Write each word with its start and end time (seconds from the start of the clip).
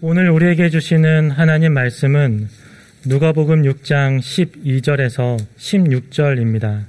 오늘 0.00 0.30
우리에게 0.30 0.68
주시는 0.68 1.32
하나님 1.32 1.74
말씀은 1.74 2.46
누가복음 3.04 3.62
6장 3.62 4.20
12절에서 4.20 5.44
16절입니다. 5.56 6.84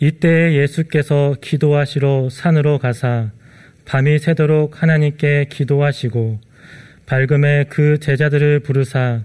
이때에 0.00 0.54
예수께서 0.54 1.36
기도하시러 1.40 2.28
산으로 2.28 2.80
가사 2.80 3.30
밤이 3.84 4.18
새도록 4.18 4.82
하나님께 4.82 5.46
기도하시고 5.48 6.40
밝음에 7.06 7.66
그 7.68 8.00
제자들을 8.00 8.60
부르사 8.60 9.22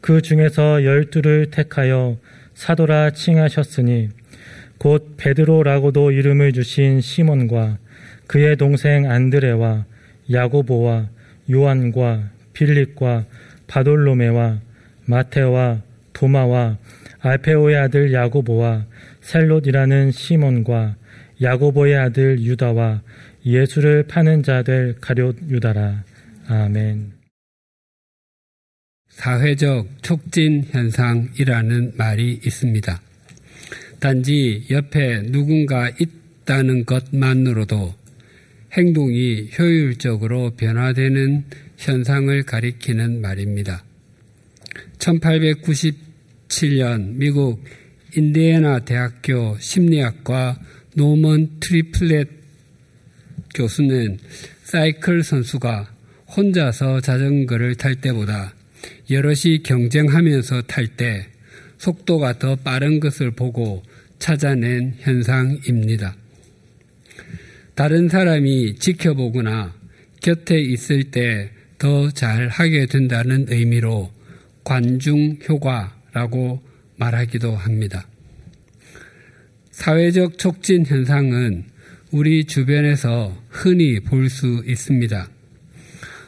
그 0.00 0.20
중에서 0.20 0.82
열두를 0.82 1.52
택하여 1.52 2.18
사도라 2.54 3.10
칭하셨으니 3.10 4.08
곧 4.78 5.14
베드로라고도 5.16 6.10
이름을 6.10 6.54
주신 6.54 7.02
시몬과 7.02 7.78
그의 8.26 8.56
동생 8.56 9.08
안드레와 9.08 9.84
야고보와 10.32 11.21
요한과 11.50 12.30
빌립과 12.52 13.26
바돌로메와 13.66 14.60
마테와 15.06 15.82
도마와 16.12 16.78
알페오의 17.20 17.76
아들 17.76 18.12
야고보와 18.12 18.86
셀롯이라는 19.22 20.10
시몬과 20.12 20.96
야고보의 21.40 21.96
아들 21.96 22.40
유다와 22.40 23.02
예수를 23.44 24.04
파는 24.04 24.42
자들 24.42 24.96
가룟 25.00 25.48
유다라. 25.48 26.04
아멘. 26.46 27.12
사회적 29.08 30.02
촉진 30.02 30.64
현상이라는 30.70 31.92
말이 31.96 32.40
있습니다. 32.44 33.00
단지 34.00 34.66
옆에 34.70 35.22
누군가 35.22 35.90
있다는 35.90 36.84
것만으로도 36.84 37.94
행동이 38.72 39.50
효율적으로 39.58 40.52
변화되는 40.56 41.44
현상을 41.76 42.42
가리키는 42.44 43.20
말입니다. 43.20 43.84
1897년 44.98 47.16
미국 47.16 47.62
인디애나 48.16 48.80
대학교 48.80 49.58
심리학과 49.58 50.58
노먼 50.94 51.60
트리플렛 51.60 52.28
교수는 53.54 54.18
사이클 54.64 55.22
선수가 55.22 55.92
혼자서 56.34 57.00
자전거를 57.00 57.74
탈 57.74 57.96
때보다 57.96 58.54
여럿이 59.10 59.62
경쟁하면서 59.64 60.62
탈 60.62 60.88
때 60.88 61.26
속도가 61.76 62.38
더 62.38 62.56
빠른 62.56 63.00
것을 63.00 63.32
보고 63.32 63.82
찾아낸 64.18 64.94
현상입니다. 65.00 66.16
다른 67.74 68.08
사람이 68.08 68.76
지켜보거나 68.76 69.74
곁에 70.20 70.60
있을 70.60 71.04
때 71.10 71.50
더 71.82 72.12
잘 72.12 72.46
하게 72.46 72.86
된다는 72.86 73.46
의미로 73.48 74.12
관중 74.62 75.38
효과라고 75.48 76.62
말하기도 76.96 77.56
합니다. 77.56 78.06
사회적 79.72 80.38
촉진 80.38 80.86
현상은 80.86 81.64
우리 82.12 82.44
주변에서 82.44 83.36
흔히 83.48 83.98
볼 83.98 84.30
수 84.30 84.62
있습니다. 84.64 85.28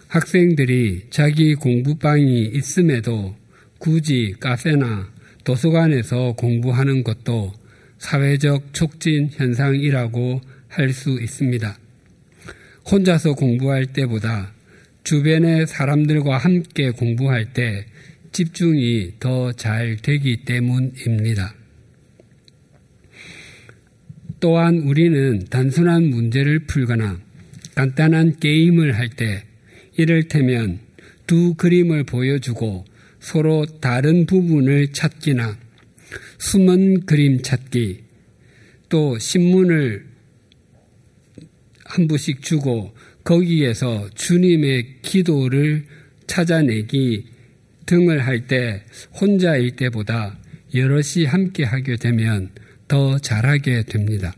학생들이 0.08 1.06
자기 1.10 1.54
공부방이 1.54 2.46
있음에도 2.54 3.36
굳이 3.78 4.34
카페나 4.40 5.08
도서관에서 5.44 6.32
공부하는 6.32 7.04
것도 7.04 7.52
사회적 7.98 8.74
촉진 8.74 9.30
현상이라고 9.32 10.40
할 10.76 10.92
수 10.92 11.20
있습니다. 11.20 11.78
혼자서 12.90 13.34
공부할 13.34 13.86
때보다 13.86 14.52
주변의 15.04 15.66
사람들과 15.66 16.38
함께 16.38 16.90
공부할 16.90 17.52
때 17.52 17.86
집중이 18.32 19.14
더 19.20 19.52
잘 19.52 19.96
되기 20.02 20.44
때문입니다. 20.44 21.54
또한 24.40 24.78
우리는 24.78 25.44
단순한 25.48 26.04
문제를 26.04 26.60
풀거나 26.60 27.20
간단한 27.74 28.40
게임을 28.40 28.96
할 28.96 29.08
때 29.08 29.44
이를테면 29.96 30.80
두 31.26 31.54
그림을 31.54 32.04
보여주고 32.04 32.84
서로 33.20 33.64
다른 33.80 34.26
부분을 34.26 34.92
찾기나 34.92 35.56
숨은 36.38 37.06
그림 37.06 37.42
찾기 37.42 38.02
또 38.88 39.18
신문을 39.18 40.13
한 41.94 42.08
부씩 42.08 42.42
주고 42.42 42.92
거기에서 43.22 44.10
주님의 44.14 44.96
기도를 45.02 45.84
찾아내기 46.26 47.26
등을 47.86 48.26
할 48.26 48.48
때 48.48 48.82
혼자일 49.20 49.76
때보다 49.76 50.36
여럿이 50.74 51.24
함께 51.24 51.62
하게 51.62 51.94
되면 51.96 52.50
더 52.88 53.18
잘하게 53.18 53.84
됩니다. 53.84 54.34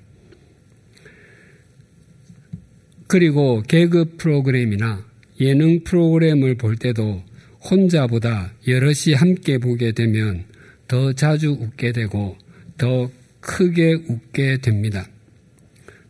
그리고 3.06 3.62
개그 3.62 4.17
프로그램이나 4.19 5.06
예능 5.41 5.83
프로그램을 5.83 6.56
볼 6.56 6.77
때도 6.77 7.23
혼자보다 7.71 8.53
여럿이 8.69 9.15
함께 9.15 9.56
보게 9.56 9.93
되면 9.93 10.44
더 10.88 11.15
자주 11.15 11.53
웃게 11.53 11.93
되고 11.93 12.37
더 12.77 13.11
크게 13.41 13.94
웃게 14.09 14.59
됩니다. 14.59 15.09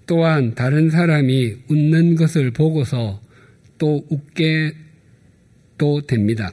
또한 0.06 0.54
다른 0.54 0.88
사람이 0.88 1.56
웃는 1.68 2.14
것을 2.14 2.52
보고서 2.52 3.20
또 3.78 4.04
웃게 4.08 4.72
또 5.76 6.00
됩니다. 6.00 6.50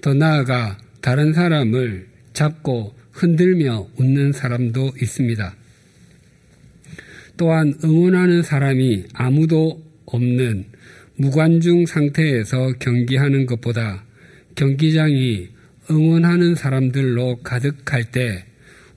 더 0.00 0.14
나아가 0.14 0.78
다른 1.00 1.32
사람을 1.32 2.08
잡고 2.32 2.94
흔들며 3.12 3.88
웃는 3.96 4.32
사람도 4.32 4.92
있습니다. 5.00 5.54
또한 7.36 7.74
응원하는 7.84 8.42
사람이 8.42 9.04
아무도 9.12 9.82
없는 10.06 10.64
무관중 11.16 11.86
상태에서 11.86 12.72
경기하는 12.78 13.46
것보다 13.46 14.04
경기장이 14.54 15.48
응원하는 15.90 16.54
사람들로 16.54 17.40
가득할 17.42 18.10
때 18.10 18.44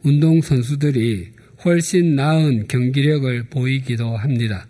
운동선수들이 0.03 1.34
훨씬 1.65 2.15
나은 2.15 2.67
경기력을 2.67 3.45
보이기도 3.49 4.15
합니다. 4.15 4.67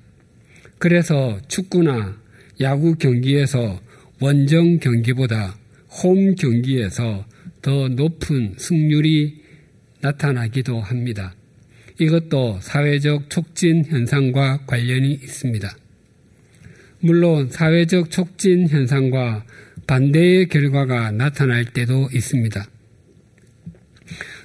그래서 0.77 1.37
축구나 1.49 2.17
야구 2.61 2.95
경기에서 2.95 3.81
원정 4.21 4.79
경기보다 4.79 5.57
홈 5.89 6.35
경기에서 6.35 7.25
더 7.61 7.89
높은 7.89 8.53
승률이 8.57 9.41
나타나기도 9.99 10.79
합니다. 10.79 11.35
이것도 11.99 12.59
사회적 12.61 13.29
촉진 13.29 13.83
현상과 13.85 14.65
관련이 14.65 15.11
있습니다. 15.11 15.75
물론 17.01 17.49
사회적 17.49 18.09
촉진 18.09 18.69
현상과 18.69 19.45
반대의 19.85 20.47
결과가 20.47 21.11
나타날 21.11 21.65
때도 21.65 22.07
있습니다. 22.13 22.65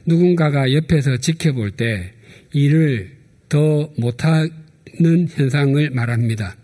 누군가가 0.04 0.72
옆에서 0.72 1.16
지켜볼 1.18 1.72
때 1.72 2.12
일을 2.52 3.12
더 3.48 3.92
못하는 3.96 5.28
현상을 5.28 5.90
말합니다. 5.90 6.56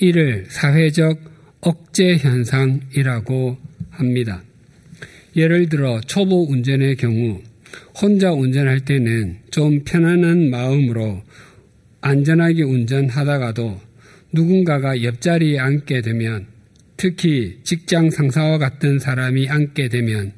이를 0.00 0.46
사회적 0.48 1.18
억제 1.60 2.16
현상이라고 2.16 3.58
합니다. 3.90 4.42
예를 5.36 5.68
들어 5.68 6.00
초보 6.00 6.44
운전의 6.50 6.96
경우 6.96 7.40
혼자 8.00 8.32
운전할 8.32 8.80
때는 8.80 9.38
좀 9.50 9.84
편안한 9.84 10.50
마음으로 10.50 11.22
안전하게 12.00 12.62
운전하다가도 12.62 13.80
누군가가 14.32 15.02
옆자리에 15.02 15.58
앉게 15.58 16.02
되면 16.02 16.46
특히 16.96 17.60
직장 17.64 18.10
상사와 18.10 18.58
같은 18.58 18.98
사람이 18.98 19.48
앉게 19.48 19.88
되면 19.88 20.32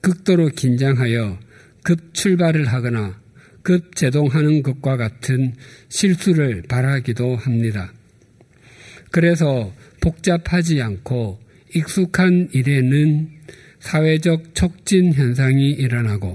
극도로 0.00 0.48
긴장하여 0.48 1.38
급 1.82 2.14
출발을 2.14 2.66
하거나 2.66 3.19
급제동하는 3.62 4.62
것과 4.62 4.96
같은 4.96 5.54
실수를 5.88 6.62
바라기도 6.68 7.36
합니다. 7.36 7.92
그래서 9.10 9.72
복잡하지 10.00 10.80
않고 10.80 11.38
익숙한 11.74 12.48
일에는 12.52 13.28
사회적 13.80 14.54
촉진 14.54 15.12
현상이 15.12 15.70
일어나고 15.70 16.34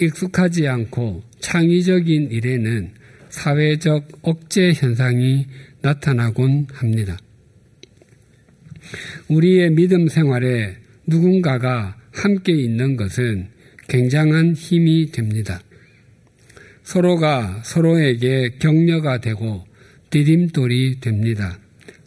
익숙하지 0.00 0.68
않고 0.68 1.22
창의적인 1.40 2.30
일에는 2.30 2.94
사회적 3.28 4.20
억제 4.22 4.72
현상이 4.72 5.46
나타나곤 5.82 6.66
합니다. 6.72 7.16
우리의 9.28 9.70
믿음 9.70 10.08
생활에 10.08 10.76
누군가가 11.06 11.96
함께 12.12 12.52
있는 12.52 12.96
것은 12.96 13.48
굉장한 13.88 14.54
힘이 14.54 15.10
됩니다. 15.10 15.60
서로가 16.90 17.62
서로에게 17.64 18.56
격려가 18.58 19.20
되고 19.20 19.64
디딤돌이 20.10 20.98
됩니다. 20.98 21.60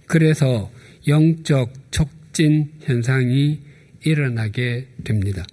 그래서 0.08 0.70
영적 1.08 1.72
확진 1.96 2.70
현상이 2.82 3.60
일어나게 4.04 4.88
됩니다. 5.06 5.46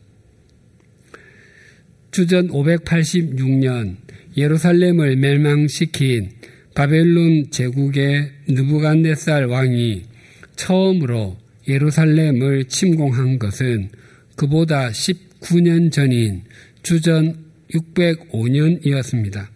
주전 2.11 2.49
586년 2.49 3.99
예루살렘을 4.37 5.15
멸망시킨 5.15 6.31
바벨론 6.75 7.53
제국의 7.53 8.33
느부갓네살 8.49 9.45
왕이 9.45 10.07
처음으로 10.57 11.39
예루살렘을 11.69 12.65
침공한 12.65 13.39
것은 13.39 13.91
그보다 14.35 14.89
19년 14.89 15.93
전인 15.93 16.43
주전 16.83 17.50
605년이었습니다. 17.73 19.49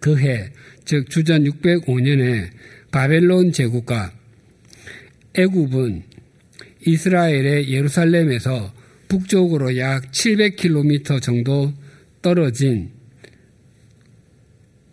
그 0.00 0.18
해, 0.18 0.50
즉 0.84 1.08
주전 1.10 1.44
605년에 1.44 2.50
바벨론 2.90 3.52
제국과 3.52 4.12
애굽은 5.34 6.02
이스라엘의 6.86 7.70
예루살렘에서 7.70 8.72
북쪽으로 9.08 9.76
약 9.78 10.10
700km 10.12 11.20
정도 11.22 11.72
떨어진 12.22 12.90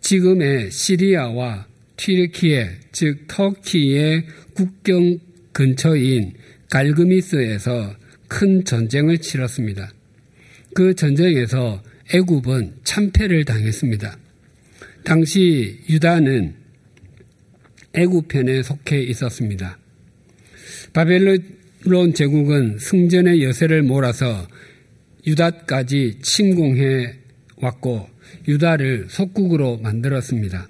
지금의 0.00 0.70
시리아와 0.70 1.66
튀르키예, 1.96 2.70
즉 2.90 3.26
터키의 3.28 4.26
국경 4.54 5.18
근처인 5.52 6.32
갈그미스에서 6.70 7.94
큰 8.26 8.64
전쟁을 8.64 9.18
치렀습니다. 9.18 9.92
그 10.74 10.94
전쟁에서 10.94 11.82
애굽은 12.12 12.74
참패를 12.84 13.44
당했습니다. 13.44 14.16
당시 15.04 15.80
유다는 15.88 16.54
애굽 17.94 18.28
편에 18.28 18.62
속해 18.62 19.02
있었습니다. 19.02 19.78
바벨론 20.92 22.14
제국은 22.14 22.78
승전의 22.78 23.42
여세를 23.44 23.82
몰아서 23.82 24.46
유다까지 25.26 26.18
침공해 26.22 27.14
왔고 27.56 28.08
유다를 28.48 29.06
속국으로 29.08 29.78
만들었습니다. 29.78 30.68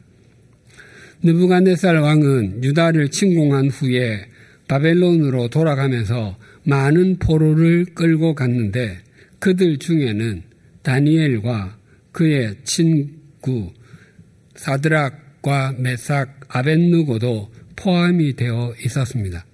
느부갓네살 1.22 1.96
왕은 1.96 2.64
유다를 2.64 3.10
침공한 3.10 3.68
후에 3.68 4.26
바벨론으로 4.68 5.48
돌아가면서 5.48 6.36
많은 6.64 7.18
포로를 7.18 7.86
끌고 7.94 8.34
갔는데 8.34 8.98
그들 9.38 9.78
중에는 9.78 10.42
다니엘과 10.82 11.78
그의 12.12 12.56
친구 12.64 13.72
사드락과 14.54 15.76
메삭, 15.78 16.40
아벤누고도 16.48 17.50
포함이 17.76 18.36
되어 18.36 18.74
있었습니다. 18.84 19.44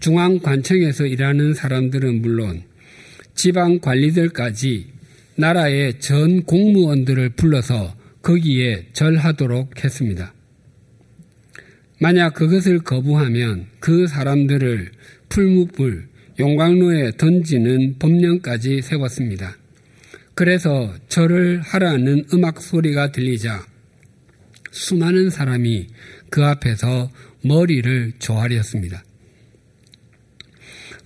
중앙 0.00 0.38
관청에서 0.38 1.06
일하는 1.06 1.54
사람들은 1.54 2.22
물론 2.22 2.62
지방 3.34 3.78
관리들까지 3.78 4.86
나라의 5.36 6.00
전 6.00 6.42
공무원들을 6.42 7.30
불러서 7.30 7.94
거기에 8.22 8.86
절하도록 8.92 9.84
했습니다. 9.84 10.32
만약 11.98 12.34
그것을 12.34 12.80
거부하면 12.80 13.66
그 13.78 14.06
사람들을 14.06 14.90
풀무불, 15.28 16.08
용광로에 16.38 17.12
던지는 17.16 17.96
법령까지 17.98 18.82
세웠습니다. 18.82 19.56
그래서 20.34 20.94
절을 21.08 21.60
하라는 21.60 22.24
음악 22.32 22.60
소리가 22.62 23.12
들리자 23.12 23.66
수많은 24.70 25.30
사람이 25.30 25.88
그 26.30 26.44
앞에서 26.44 27.10
머리를 27.42 28.12
조아렸습니다. 28.18 29.04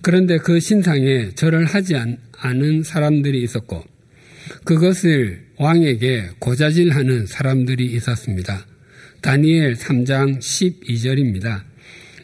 그런데 0.01 0.37
그 0.37 0.59
신상에 0.59 1.31
절을 1.35 1.65
하지 1.65 1.95
않은 2.37 2.83
사람들이 2.83 3.41
있었고 3.43 3.83
그것을 4.63 5.45
왕에게 5.57 6.29
고자질하는 6.39 7.25
사람들이 7.25 7.85
있었습니다. 7.87 8.65
다니엘 9.21 9.75
3장 9.75 10.39
12절입니다. 10.39 11.63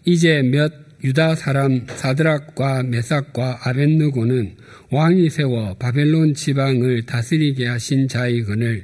이제 0.05 0.41
몇 0.41 0.71
유다 1.03 1.35
사람 1.35 1.85
사드락과 1.87 2.83
메삭과 2.83 3.61
아벤누고는 3.63 4.55
왕이 4.93 5.31
세워 5.31 5.73
바벨론 5.73 6.35
지방을 6.35 7.07
다스리게 7.07 7.65
하신 7.65 8.07
자이건을 8.07 8.83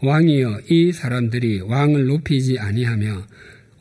왕이여 0.00 0.60
이 0.70 0.92
사람들이 0.92 1.62
왕을 1.62 2.06
높이지 2.06 2.60
아니하며 2.60 3.26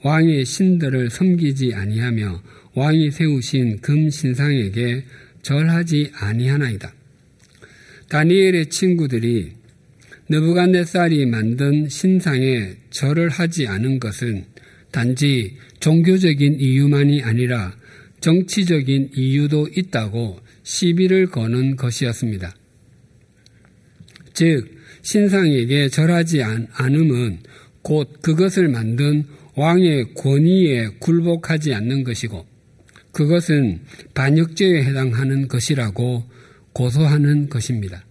왕의 0.01 0.45
신들을 0.45 1.11
섬기지 1.11 1.75
아니하며 1.75 2.41
왕이 2.73 3.11
세우신 3.11 3.81
금 3.81 4.09
신상에게 4.09 5.03
절하지 5.43 6.11
아니하나이다. 6.15 6.91
다니엘의 8.09 8.71
친구들이 8.71 9.51
느부갓네살이 10.27 11.27
만든 11.27 11.87
신상에 11.87 12.77
절을 12.89 13.29
하지 13.29 13.67
않은 13.67 13.99
것은 13.99 14.43
단지 14.91 15.55
종교적인 15.79 16.59
이유만이 16.59 17.21
아니라 17.21 17.75
정치적인 18.21 19.11
이유도 19.13 19.67
있다고 19.75 20.48
시비를 20.69 21.31
거는 21.31 21.77
것이었습니다. 21.77 22.55
즉, 24.33 24.69
신상에게 25.01 25.89
절하지 25.89 26.43
않음은 26.43 27.39
곧 27.81 28.21
그것을 28.21 28.67
만든 28.67 29.25
왕의 29.55 30.13
권위에 30.13 30.89
굴복하지 30.99 31.73
않는 31.73 32.03
것이고 32.03 32.45
그것은 33.11 33.79
반역죄에 34.13 34.83
해당하는 34.83 35.47
것이라고 35.47 36.23
고소하는 36.73 37.49
것입니다. 37.49 38.05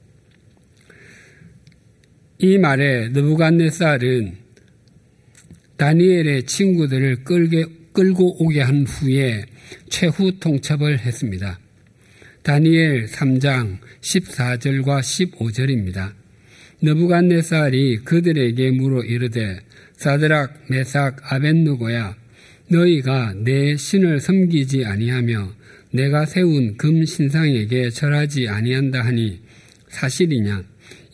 이 2.38 2.58
말에 2.58 3.10
느부갓네살은 3.10 4.36
다니엘의 5.76 6.42
친구들을 6.46 7.22
끌게, 7.22 7.66
끌고 7.92 8.44
오게 8.44 8.62
한 8.62 8.84
후에 8.84 9.44
최후 9.88 10.40
통첩을 10.40 10.98
했습니다. 10.98 11.60
다니엘 12.48 13.08
3장 13.08 13.76
14절과 14.00 15.00
15절입니다. 15.00 16.14
느부갓네살이 16.80 17.98
그들에게 18.04 18.70
물어 18.70 19.02
이르되 19.02 19.60
사드락 19.98 20.54
메삭 20.70 21.30
아벤누고야 21.30 22.16
너희가 22.68 23.34
내 23.44 23.76
신을 23.76 24.20
섬기지 24.20 24.86
아니하며 24.86 25.52
내가 25.92 26.24
세운 26.24 26.78
금 26.78 27.04
신상에게 27.04 27.90
절하지 27.90 28.48
아니한다 28.48 29.02
하니 29.04 29.42
사실이냐 29.90 30.64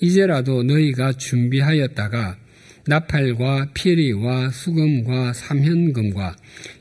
이제라도 0.00 0.62
너희가 0.62 1.14
준비하였다가 1.14 2.38
나팔과 2.86 3.70
피리와 3.72 4.50
수금과 4.50 5.32
삼현금과 5.32 6.36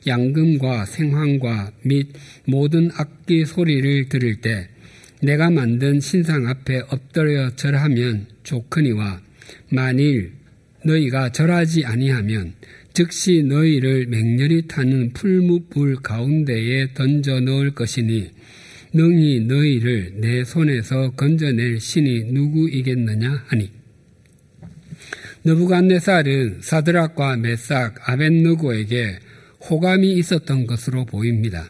양금과 0.06 0.86
생황과 0.86 1.72
및 1.84 2.08
모든 2.46 2.90
악기 2.96 3.46
소리를 3.46 4.10
들을 4.10 4.36
때 4.42 4.68
내가 5.22 5.50
만든 5.50 6.02
신상 6.02 6.48
앞에 6.48 6.82
엎드려 6.90 7.56
절하면 7.56 8.28
좋거니와 8.44 9.22
만일 9.70 10.34
너희가 10.86 11.32
절하지 11.32 11.86
아니하면 11.86 12.54
즉시 12.92 13.42
너희를 13.44 14.08
맹렬히 14.08 14.68
타는 14.68 15.14
풀무불 15.14 16.02
가운데에 16.04 16.94
던져 16.94 17.40
넣을 17.40 17.72
것이니 17.72 18.30
능히 18.94 19.40
너희를 19.48 20.16
내 20.18 20.44
손에서 20.44 21.12
건져낼 21.12 21.80
신이 21.80 22.34
누구이겠느냐 22.34 23.46
하니 23.48 23.83
느부갓네살은 25.46 26.60
사드락과 26.62 27.38
메삭, 27.38 28.10
아벤느고에게 28.10 29.20
호감이 29.70 30.14
있었던 30.14 30.66
것으로 30.68 31.06
보입니다. 31.06 31.70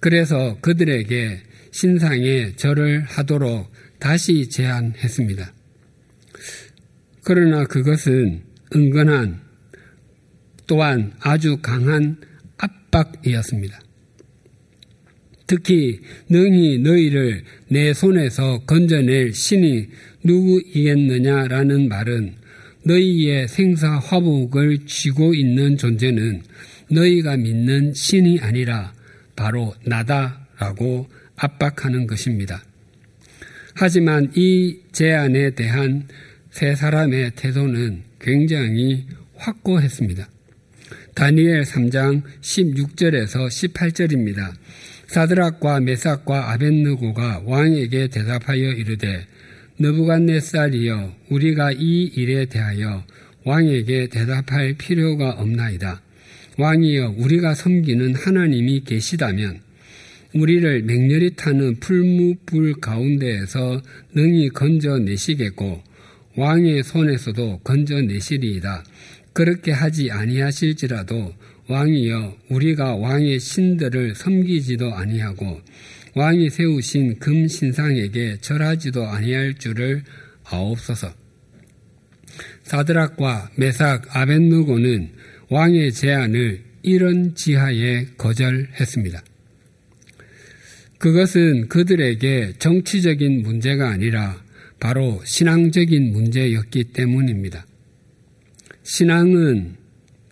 그래서 0.00 0.56
그들에게 0.60 1.40
신상에 1.70 2.52
절을 2.56 3.02
하도록 3.02 3.70
다시 3.98 4.48
제안했습니다. 4.48 5.52
그러나 7.24 7.64
그것은 7.64 8.42
은근한 8.74 9.40
또한 10.66 11.12
아주 11.20 11.58
강한 11.60 12.16
압박이었습니다. 12.58 13.80
특히 15.46 16.00
능히 16.28 16.78
너희를 16.78 17.44
내 17.68 17.92
손에서 17.92 18.60
건져낼 18.66 19.34
신이 19.34 19.88
누구이겠느냐라는 20.22 21.88
말은 21.88 22.43
너희의 22.84 23.48
생사 23.48 23.98
화복을 23.98 24.86
쥐고 24.86 25.34
있는 25.34 25.76
존재는 25.76 26.42
너희가 26.90 27.36
믿는 27.36 27.94
신이 27.94 28.40
아니라 28.40 28.92
바로 29.36 29.74
나다라고 29.84 31.08
압박하는 31.36 32.06
것입니다. 32.06 32.62
하지만 33.74 34.30
이 34.36 34.78
제안에 34.92 35.50
대한 35.50 36.06
세 36.50 36.74
사람의 36.74 37.32
태도는 37.34 38.02
굉장히 38.20 39.06
확고했습니다. 39.36 40.28
다니엘 41.14 41.62
3장 41.62 42.22
16절에서 42.40 43.48
18절입니다. 43.48 44.52
사드락과 45.06 45.80
메삭과 45.80 46.52
아벤느고가 46.52 47.42
왕에게 47.44 48.08
대답하여 48.08 48.72
이르되 48.72 49.26
느부갓네살이여 49.78 51.14
우리가 51.30 51.72
이 51.72 52.04
일에 52.14 52.44
대하여 52.46 53.04
왕에게 53.44 54.08
대답할 54.08 54.74
필요가 54.78 55.30
없나이다. 55.30 56.00
왕이여 56.58 57.16
우리가 57.18 57.54
섬기는 57.54 58.14
하나님이 58.14 58.84
계시다면 58.84 59.60
우리를 60.34 60.82
맹렬히 60.82 61.34
타는 61.34 61.80
풀무불 61.80 62.80
가운데에서 62.80 63.82
능히 64.14 64.48
건져내시겠고 64.48 65.82
왕의 66.36 66.82
손에서도 66.84 67.60
건져내시리이다. 67.64 68.84
그렇게 69.32 69.72
하지 69.72 70.10
아니하실지라도 70.10 71.34
왕이여 71.68 72.36
우리가 72.50 72.96
왕의 72.96 73.40
신들을 73.40 74.14
섬기지도 74.14 74.94
아니하고 74.94 75.60
왕이 76.14 76.50
세우신 76.50 77.18
금 77.18 77.48
신상에게 77.48 78.38
절하지도 78.40 79.06
아니할 79.06 79.54
줄을 79.54 80.04
아옵소서. 80.44 81.12
사드락과 82.62 83.50
메삭 83.56 84.16
아벤누고는 84.16 85.10
왕의 85.50 85.92
제안을 85.92 86.62
이런 86.82 87.34
지하에 87.34 88.06
거절했습니다. 88.16 89.22
그것은 90.98 91.68
그들에게 91.68 92.54
정치적인 92.58 93.42
문제가 93.42 93.90
아니라 93.90 94.42
바로 94.80 95.20
신앙적인 95.24 96.12
문제였기 96.12 96.84
때문입니다. 96.92 97.66
신앙은 98.84 99.76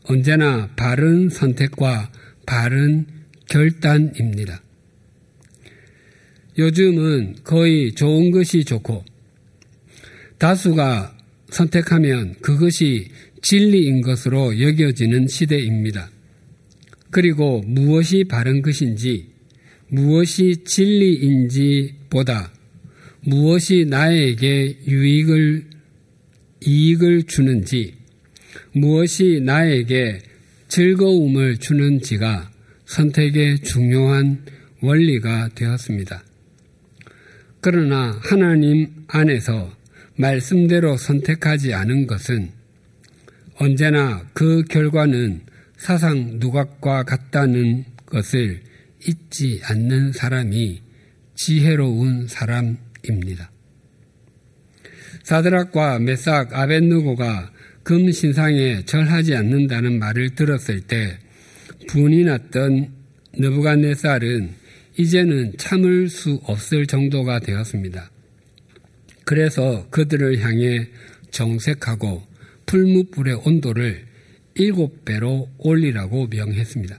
언제나 0.04 0.68
바른 0.76 1.28
선택과 1.28 2.10
바른 2.46 3.06
결단입니다. 3.48 4.61
요즘은 6.58 7.36
거의 7.44 7.92
좋은 7.92 8.30
것이 8.30 8.64
좋고 8.64 9.04
다수가 10.38 11.16
선택하면 11.50 12.34
그것이 12.40 13.08
진리인 13.42 14.02
것으로 14.02 14.60
여겨지는 14.60 15.28
시대입니다. 15.28 16.10
그리고 17.10 17.60
무엇이 17.66 18.24
바른 18.24 18.62
것인지, 18.62 19.26
무엇이 19.88 20.64
진리인지 20.64 21.94
보다 22.08 22.52
무엇이 23.24 23.84
나에게 23.88 24.78
유익을, 24.88 25.64
이익을 26.66 27.24
주는지, 27.24 27.94
무엇이 28.72 29.40
나에게 29.44 30.18
즐거움을 30.68 31.58
주는지가 31.58 32.50
선택의 32.86 33.60
중요한 33.60 34.44
원리가 34.80 35.50
되었습니다. 35.54 36.24
그러나 37.64 38.18
하나님 38.20 38.88
안에서 39.06 39.72
말씀대로 40.16 40.96
선택하지 40.96 41.72
않은 41.74 42.08
것은 42.08 42.50
언제나 43.54 44.26
그 44.34 44.64
결과는 44.64 45.42
사상 45.76 46.40
누각과 46.40 47.04
같다는 47.04 47.84
것을 48.06 48.62
잊지 49.06 49.60
않는 49.62 50.10
사람이 50.12 50.82
지혜로운 51.36 52.26
사람입니다. 52.26 53.52
사드락과 55.22 56.00
메삭 56.00 56.54
아벤누고가 56.54 57.52
금 57.84 58.10
신상에 58.10 58.84
절하지 58.84 59.36
않는다는 59.36 60.00
말을 60.00 60.34
들었을 60.34 60.80
때 60.80 61.16
분이 61.86 62.24
났던 62.24 62.92
느부갓네살은 63.38 64.61
이제는 64.96 65.54
참을 65.58 66.08
수 66.08 66.40
없을 66.44 66.86
정도가 66.86 67.40
되었습니다. 67.40 68.10
그래서 69.24 69.86
그들을 69.90 70.40
향해 70.40 70.88
정색하고 71.30 72.22
풀무불의 72.66 73.40
온도를 73.44 74.04
일곱 74.54 75.04
배로 75.04 75.48
올리라고 75.58 76.26
명했습니다. 76.26 76.98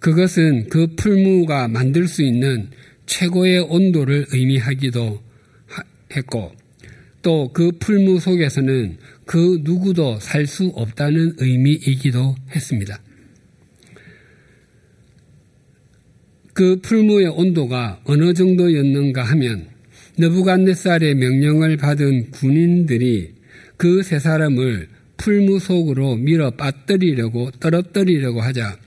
그것은 0.00 0.68
그 0.68 0.88
풀무가 0.96 1.68
만들 1.68 2.06
수 2.06 2.22
있는 2.22 2.70
최고의 3.06 3.60
온도를 3.60 4.26
의미하기도 4.30 5.22
했고 6.14 6.52
또 7.22 7.50
그 7.52 7.72
풀무 7.72 8.20
속에서는 8.20 8.98
그 9.24 9.60
누구도 9.62 10.20
살 10.20 10.46
수 10.46 10.66
없다는 10.76 11.34
의미이기도 11.38 12.36
했습니다. 12.54 13.00
그 16.56 16.80
풀무의 16.80 17.26
온도가 17.26 18.00
어느 18.04 18.32
정도였는가 18.32 19.22
하면 19.22 19.68
느부갓네살의 20.16 21.14
명령을 21.16 21.76
받은 21.76 22.30
군인들이 22.30 23.34
그 23.76 24.02
세 24.02 24.18
사람을 24.18 24.88
풀무 25.18 25.58
속으로 25.58 26.16
밀어 26.16 26.52
빠뜨리려고 26.52 27.50
떨어뜨리려고 27.60 28.40
하자 28.40 28.78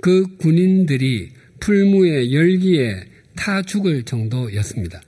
그 0.00 0.38
군인들이 0.38 1.32
풀무의 1.60 2.32
열기에 2.32 3.04
타 3.36 3.60
죽을 3.60 4.04
정도였습니다. 4.04 5.02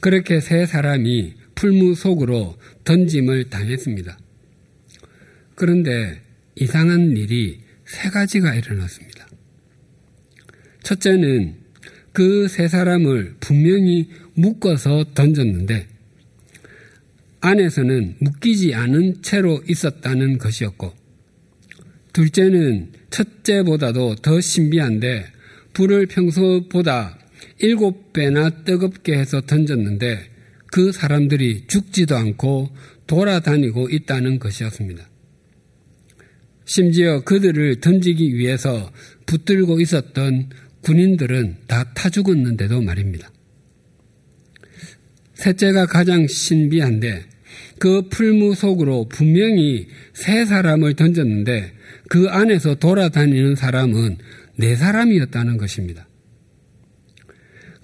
그렇게 0.00 0.40
세 0.40 0.64
사람이 0.64 1.34
풀무 1.54 1.94
속으로 1.94 2.56
던짐을 2.84 3.50
당했습니다. 3.50 4.18
그런데 5.54 6.22
이상한 6.54 7.18
일이 7.18 7.60
세 7.84 8.08
가지가 8.08 8.54
일어났습니다. 8.54 9.17
첫째는 10.88 11.54
그 12.14 12.48
세 12.48 12.66
사람을 12.66 13.34
분명히 13.40 14.08
묶어서 14.32 15.04
던졌는데 15.14 15.86
안에서는 17.40 18.16
묶이지 18.20 18.72
않은 18.74 19.20
채로 19.20 19.62
있었다는 19.68 20.38
것이었고 20.38 20.94
둘째는 22.14 22.92
첫째보다도 23.10 24.14
더 24.22 24.40
신비한데 24.40 25.26
불을 25.74 26.06
평소보다 26.06 27.18
일곱 27.58 28.14
배나 28.14 28.64
뜨겁게 28.64 29.18
해서 29.18 29.42
던졌는데 29.42 30.20
그 30.72 30.90
사람들이 30.90 31.66
죽지도 31.66 32.16
않고 32.16 32.70
돌아다니고 33.06 33.90
있다는 33.90 34.38
것이었습니다. 34.38 35.06
심지어 36.64 37.20
그들을 37.24 37.80
던지기 37.80 38.36
위해서 38.36 38.90
붙들고 39.26 39.80
있었던 39.80 40.50
군인들은 40.82 41.56
다 41.66 41.92
타 41.94 42.08
죽었는데도 42.10 42.80
말입니다. 42.80 43.30
셋째가 45.34 45.86
가장 45.86 46.26
신비한데 46.26 47.24
그 47.78 48.08
풀무 48.08 48.54
속으로 48.54 49.08
분명히 49.08 49.88
세 50.12 50.44
사람을 50.44 50.94
던졌는데 50.94 51.72
그 52.08 52.28
안에서 52.28 52.74
돌아다니는 52.76 53.54
사람은 53.54 54.18
네 54.56 54.74
사람이었다는 54.76 55.56
것입니다. 55.58 56.08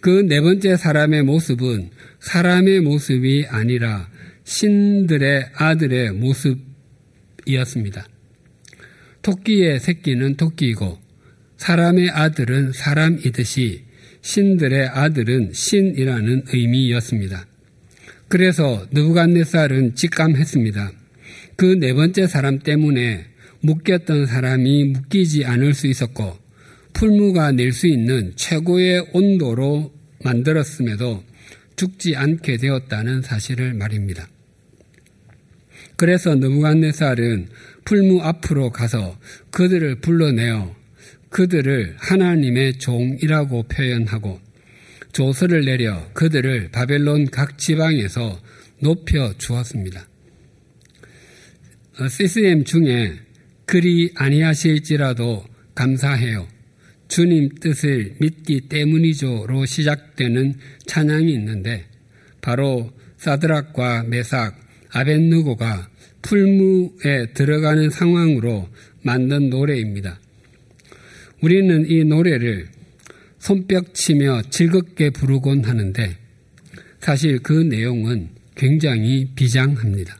그 0.00 0.26
네 0.26 0.40
번째 0.40 0.76
사람의 0.76 1.22
모습은 1.22 1.90
사람의 2.20 2.80
모습이 2.80 3.46
아니라 3.48 4.10
신들의 4.44 5.50
아들의 5.54 6.12
모습이었습니다. 6.12 8.06
토끼의 9.22 9.80
새끼는 9.80 10.36
토끼이고 10.36 10.98
사람의 11.64 12.10
아들은 12.10 12.72
사람이듯이 12.72 13.84
신들의 14.20 14.86
아들은 14.88 15.52
신이라는 15.54 16.42
의미였습니다. 16.52 17.46
그래서 18.28 18.86
느부갓네살은 18.90 19.94
직감했습니다. 19.94 20.92
그 21.56 21.78
네 21.78 21.94
번째 21.94 22.26
사람 22.26 22.58
때문에 22.58 23.24
묶였던 23.60 24.26
사람이 24.26 24.84
묶이지 24.84 25.46
않을 25.46 25.72
수 25.72 25.86
있었고 25.86 26.36
풀무가 26.92 27.52
낼 27.52 27.72
수 27.72 27.86
있는 27.86 28.34
최고의 28.36 29.06
온도로 29.14 29.90
만들었음에도 30.22 31.24
죽지 31.76 32.14
않게 32.14 32.58
되었다는 32.58 33.22
사실을 33.22 33.72
말입니다. 33.72 34.28
그래서 35.96 36.34
느부갓네살은 36.34 37.48
풀무 37.86 38.20
앞으로 38.20 38.70
가서 38.70 39.18
그들을 39.50 40.02
불러내어 40.02 40.83
그들을 41.34 41.96
하나님의 41.98 42.78
종이라고 42.78 43.64
표현하고 43.64 44.40
조서를 45.10 45.64
내려 45.64 46.08
그들을 46.12 46.70
바벨론 46.70 47.26
각 47.26 47.58
지방에서 47.58 48.40
높여 48.80 49.34
주었습니다. 49.36 50.06
CCM 52.08 52.60
어, 52.60 52.64
중에 52.64 53.14
그리 53.66 54.12
아니하실지라도 54.14 55.44
감사해요. 55.74 56.46
주님 57.08 57.56
뜻을 57.56 58.14
믿기 58.20 58.68
때문이죠로 58.68 59.66
시작되는 59.66 60.54
찬양이 60.86 61.32
있는데 61.34 61.86
바로 62.42 62.92
사드락과 63.16 64.04
메삭, 64.04 64.54
아벤누고가 64.90 65.88
풀무에 66.22 67.32
들어가는 67.34 67.90
상황으로 67.90 68.68
만든 69.02 69.50
노래입니다. 69.50 70.20
우리는 71.44 71.84
이 71.90 72.04
노래를 72.04 72.68
손뼉치며 73.38 74.44
즐겁게 74.48 75.10
부르곤 75.10 75.62
하는데 75.62 76.16
사실 77.00 77.38
그 77.40 77.52
내용은 77.52 78.30
굉장히 78.54 79.28
비장합니다. 79.34 80.16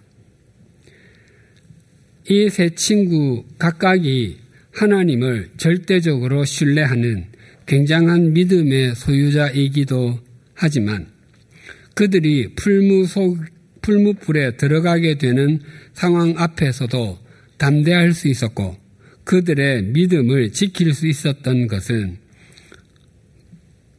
이 2.29 2.51
세 2.51 2.69
친구 2.75 3.43
각각이 3.59 4.37
하나님을 4.73 5.49
절대적으로 5.57 6.45
신뢰하는 6.45 7.25
굉장한 7.65 8.35
믿음의 8.35 8.95
소유자이기도 8.95 10.21
하지만 10.53 11.07
그들이 11.95 12.55
풀무 12.55 13.07
속, 13.07 13.39
풀무불에 13.81 14.59
들어가게 14.59 15.17
되는 15.17 15.61
상황 15.95 16.35
앞에서도 16.37 17.19
담대할 17.57 18.13
수 18.13 18.29
있었고 18.29 18.84
그들의 19.25 19.85
믿음을 19.85 20.53
지킬 20.53 20.95
수 20.95 21.07
있었던 21.07 21.67
것은 21.67 22.19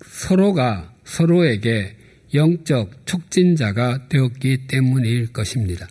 서로가 0.05 0.93
서로에게 1.03 1.95
영적 2.33 3.05
촉진자가 3.05 4.07
되었기 4.07 4.67
때문일 4.67 5.33
것입니다. 5.33 5.87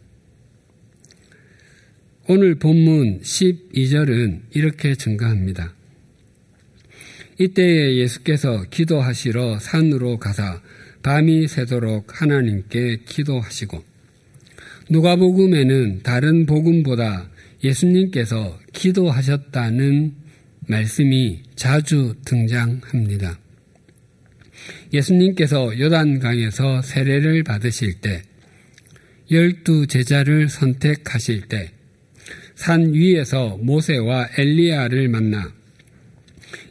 오늘 2.27 2.55
본문 2.55 3.21
12절은 3.21 4.41
이렇게 4.53 4.95
증가합니다. 4.95 5.75
이때에 7.39 7.97
예수께서 7.97 8.65
기도하시러 8.71 9.59
산으로 9.59 10.19
가사 10.19 10.63
밤이 11.03 11.49
새도록 11.49 12.23
하나님께 12.23 13.01
기도하시고 13.05 13.85
누가복음에는 14.89 16.03
다른 16.03 16.47
복음보다 16.47 17.29
예수님께서 17.65 18.59
기도하셨다는 18.75 20.15
말씀이 20.69 21.43
자주 21.57 22.15
등장합니다. 22.25 23.39
예수님께서 24.93 25.79
요단강에서 25.79 26.83
세례를 26.83 27.43
받으실 27.43 28.01
때, 28.01 28.23
열두 29.31 29.87
제자를 29.87 30.49
선택하실 30.49 31.49
때, 31.49 31.73
산 32.55 32.93
위에서 32.95 33.59
모세와 33.61 34.29
엘리야를 34.39 35.09
만나 35.09 35.53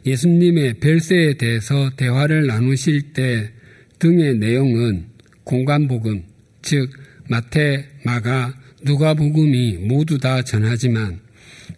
예수님의 0.06 0.74
별세에 0.74 1.34
대해서 1.34 1.90
대화를 1.96 2.46
나누실 2.46 3.12
때 3.12 3.50
등의 3.98 4.38
내용은 4.38 5.06
공간복음, 5.44 6.24
즉 6.62 6.90
마태, 7.28 7.86
마가, 8.04 8.54
누가복음이 8.84 9.78
모두 9.78 10.18
다 10.18 10.42
전하지만 10.42 11.20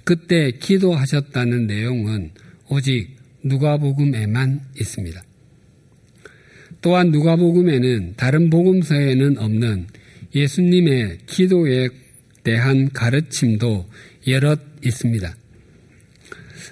그때 0.05 0.51
기도하셨다는 0.51 1.67
내용은 1.67 2.33
오직 2.69 3.17
누가복음에만 3.45 4.61
있습니다. 4.81 5.23
또한 6.83 7.11
누가복음에는 7.11 8.15
다른 8.17 8.51
복음서에는 8.51 9.39
없는 9.39 9.87
예수님의 10.35 11.19
기도에 11.27 11.89
대한 12.43 12.91
가르침도 12.93 13.89
여럿 14.27 14.61
있습니다. 14.85 15.37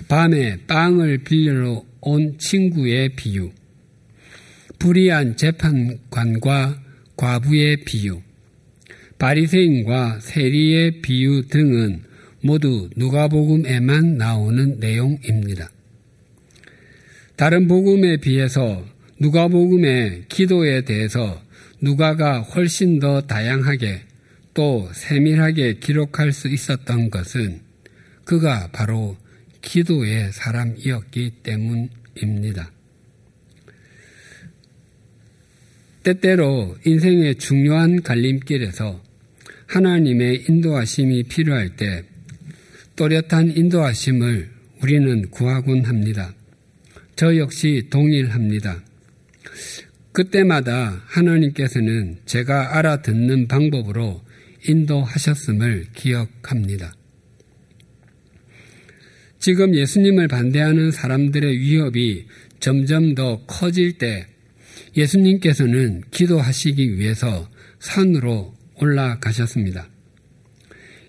밤에 0.08 0.58
빵을 0.66 1.18
빌려 1.18 1.84
온 2.00 2.36
친구의 2.38 3.10
비유, 3.10 3.50
불의한 4.78 5.36
재판관과 5.36 6.82
과부의 7.16 7.84
비유, 7.84 8.20
바리새인과 9.24 10.20
세리의 10.20 11.00
비유 11.00 11.48
등은 11.48 12.02
모두 12.42 12.90
누가복음에만 12.94 14.18
나오는 14.18 14.78
내용입니다. 14.78 15.70
다른 17.34 17.66
복음에 17.66 18.18
비해서 18.18 18.84
누가복음의 19.18 20.24
기도에 20.28 20.82
대해서 20.82 21.42
누가가 21.80 22.42
훨씬 22.42 22.98
더 22.98 23.22
다양하게 23.22 24.02
또 24.52 24.90
세밀하게 24.92 25.78
기록할 25.78 26.30
수 26.30 26.48
있었던 26.48 27.08
것은 27.08 27.62
그가 28.26 28.68
바로 28.72 29.16
기도의 29.62 30.32
사람이었기 30.32 31.36
때문입니다. 31.42 32.70
때때로 36.02 36.76
인생의 36.84 37.36
중요한 37.36 38.02
갈림길에서 38.02 39.13
하나님의 39.66 40.44
인도하심이 40.48 41.24
필요할 41.24 41.76
때 41.76 42.04
또렷한 42.96 43.56
인도하심을 43.56 44.50
우리는 44.82 45.30
구하곤 45.30 45.84
합니다. 45.84 46.34
저 47.16 47.36
역시 47.36 47.86
동일합니다. 47.90 48.82
그때마다 50.12 51.02
하나님께서는 51.06 52.18
제가 52.24 52.78
알아듣는 52.78 53.48
방법으로 53.48 54.22
인도하셨음을 54.66 55.86
기억합니다. 55.94 56.94
지금 59.40 59.74
예수님을 59.74 60.28
반대하는 60.28 60.90
사람들의 60.90 61.58
위협이 61.58 62.26
점점 62.60 63.14
더 63.14 63.44
커질 63.46 63.98
때 63.98 64.26
예수님께서는 64.96 66.02
기도하시기 66.10 66.98
위해서 66.98 67.50
산으로 67.78 68.53
올라가셨습니다. 68.80 69.88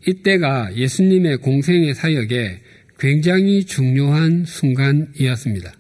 이때가 0.08 0.76
예수님의 0.76 1.38
공생의 1.38 1.96
사역에 1.96 2.62
굉장히 3.00 3.66
중요한 3.66 4.46
순간이었습니다. 4.46 5.74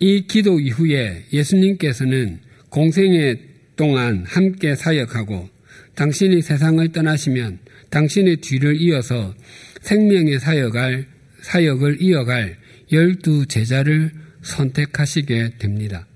이 0.00 0.26
기도 0.26 0.60
이후에 0.60 1.24
예수님께서는 1.32 2.40
공생의 2.70 3.38
동안 3.76 4.24
함께 4.26 4.74
사역하고 4.74 5.48
당신이 5.94 6.42
세상을 6.42 6.92
떠나시면 6.92 7.58
당신의 7.90 8.36
뒤를 8.36 8.80
이어서 8.80 9.34
생명의 9.82 10.38
사역을, 10.38 11.06
사역을 11.42 12.00
이어갈 12.00 12.56
열두 12.92 13.46
제자를 13.46 14.10
선택하시게 14.42 15.58
됩니다. 15.58 16.06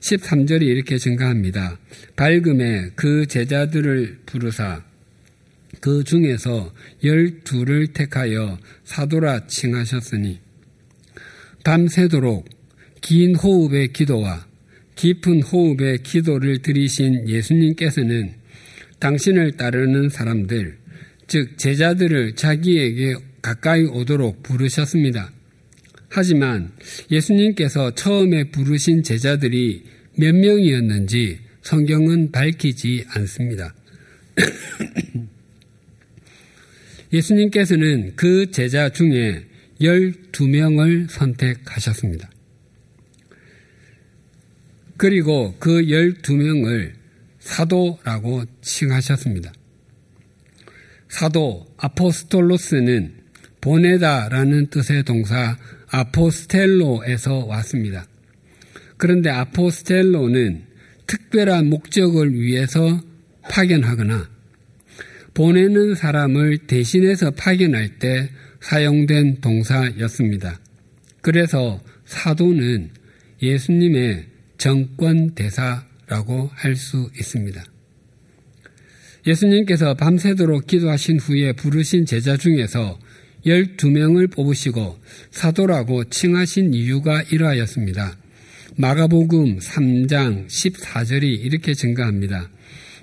13절이 0.00 0.62
이렇게 0.62 0.98
증가합니다. 0.98 1.78
밝음에 2.16 2.90
그 2.94 3.26
제자들을 3.26 4.20
부르사 4.26 4.82
그 5.80 6.04
중에서 6.04 6.72
열두를 7.04 7.88
택하여 7.88 8.58
사도라 8.84 9.46
칭하셨으니 9.46 10.40
밤새도록 11.64 12.48
긴 13.00 13.34
호흡의 13.34 13.92
기도와 13.92 14.46
깊은 14.96 15.42
호흡의 15.42 16.02
기도를 16.02 16.60
들이신 16.60 17.28
예수님께서는 17.28 18.34
당신을 18.98 19.52
따르는 19.52 20.10
사람들, 20.10 20.76
즉 21.26 21.56
제자들을 21.56 22.34
자기에게 22.34 23.14
가까이 23.40 23.84
오도록 23.84 24.42
부르셨습니다. 24.42 25.32
하지만 26.10 26.72
예수님께서 27.10 27.94
처음에 27.94 28.50
부르신 28.50 29.04
제자들이 29.04 29.84
몇 30.16 30.34
명이었는지 30.34 31.38
성경은 31.62 32.32
밝히지 32.32 33.04
않습니다. 33.10 33.74
예수님께서는 37.12 38.14
그 38.16 38.50
제자 38.50 38.88
중에 38.88 39.46
12명을 39.80 41.08
선택하셨습니다. 41.08 42.28
그리고 44.96 45.54
그 45.58 45.80
12명을 45.82 46.92
사도라고 47.38 48.44
칭하셨습니다. 48.60 49.52
사도 51.08 51.66
아포스톨로스는 51.78 53.19
보내다라는 53.60 54.68
뜻의 54.68 55.04
동사 55.04 55.56
아포스텔로에서 55.88 57.44
왔습니다. 57.46 58.06
그런데 58.96 59.30
아포스텔로는 59.30 60.64
특별한 61.06 61.68
목적을 61.68 62.32
위해서 62.34 63.02
파견하거나 63.42 64.28
보내는 65.34 65.94
사람을 65.94 66.58
대신해서 66.66 67.30
파견할 67.32 67.98
때 67.98 68.30
사용된 68.60 69.40
동사였습니다. 69.40 70.60
그래서 71.22 71.80
사도는 72.04 72.90
예수님의 73.42 74.26
정권 74.58 75.34
대사라고 75.34 76.50
할 76.52 76.76
수 76.76 77.10
있습니다. 77.18 77.64
예수님께서 79.26 79.94
밤새도록 79.94 80.66
기도하신 80.66 81.18
후에 81.20 81.52
부르신 81.52 82.06
제자 82.06 82.36
중에서 82.36 82.98
12명을 83.46 84.30
뽑으시고 84.30 84.98
사도라고 85.30 86.04
칭하신 86.04 86.74
이유가 86.74 87.22
이러하였습니다. 87.22 88.16
마가복음 88.76 89.58
3장 89.58 90.46
14절이 90.46 91.44
이렇게 91.44 91.74
증가합니다. 91.74 92.50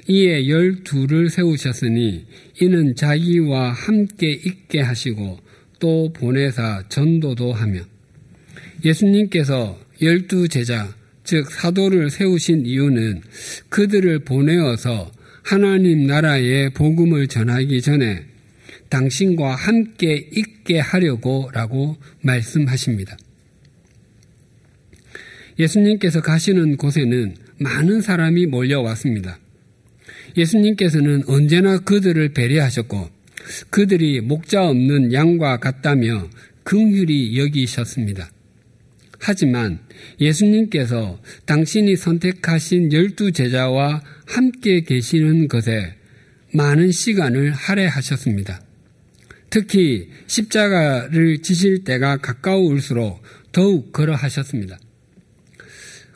이에 0.07 0.47
열두를 0.47 1.29
세우셨으니 1.29 2.25
이는 2.61 2.95
자기와 2.95 3.71
함께 3.71 4.31
있게 4.31 4.81
하시고 4.81 5.39
또 5.79 6.11
보내사 6.13 6.83
전도도 6.89 7.53
하며 7.53 7.81
예수님께서 8.85 9.77
열두 10.01 10.47
제자 10.47 10.95
즉 11.23 11.51
사도를 11.51 12.09
세우신 12.09 12.65
이유는 12.65 13.21
그들을 13.69 14.19
보내어서 14.19 15.11
하나님 15.43 16.07
나라의 16.07 16.69
복음을 16.69 17.27
전하기 17.27 17.81
전에 17.81 18.25
당신과 18.89 19.55
함께 19.55 20.29
있게 20.31 20.79
하려고 20.79 21.49
라고 21.53 21.97
말씀하십니다. 22.21 23.17
예수님께서 25.59 26.21
가시는 26.21 26.77
곳에는 26.77 27.35
많은 27.59 28.01
사람이 28.01 28.45
몰려왔습니다. 28.47 29.39
예수님께서는 30.37 31.23
언제나 31.27 31.79
그들을 31.79 32.33
배려하셨고 32.33 33.09
그들이 33.69 34.21
목자 34.21 34.67
없는 34.67 35.13
양과 35.13 35.57
같다며 35.57 36.29
긍휼히 36.63 37.37
여기셨습니다. 37.37 38.29
하지만 39.19 39.79
예수님께서 40.19 41.19
당신이 41.45 41.95
선택하신 41.95 42.93
열두 42.93 43.31
제자와 43.31 44.03
함께 44.27 44.81
계시는 44.81 45.47
것에 45.47 45.95
많은 46.53 46.91
시간을 46.91 47.51
할애하셨습니다. 47.51 48.66
특히 49.49 50.09
십자가를 50.27 51.41
지실 51.41 51.83
때가 51.83 52.17
가까울수록 52.17 53.21
더욱 53.51 53.91
그러하셨습니다. 53.91 54.77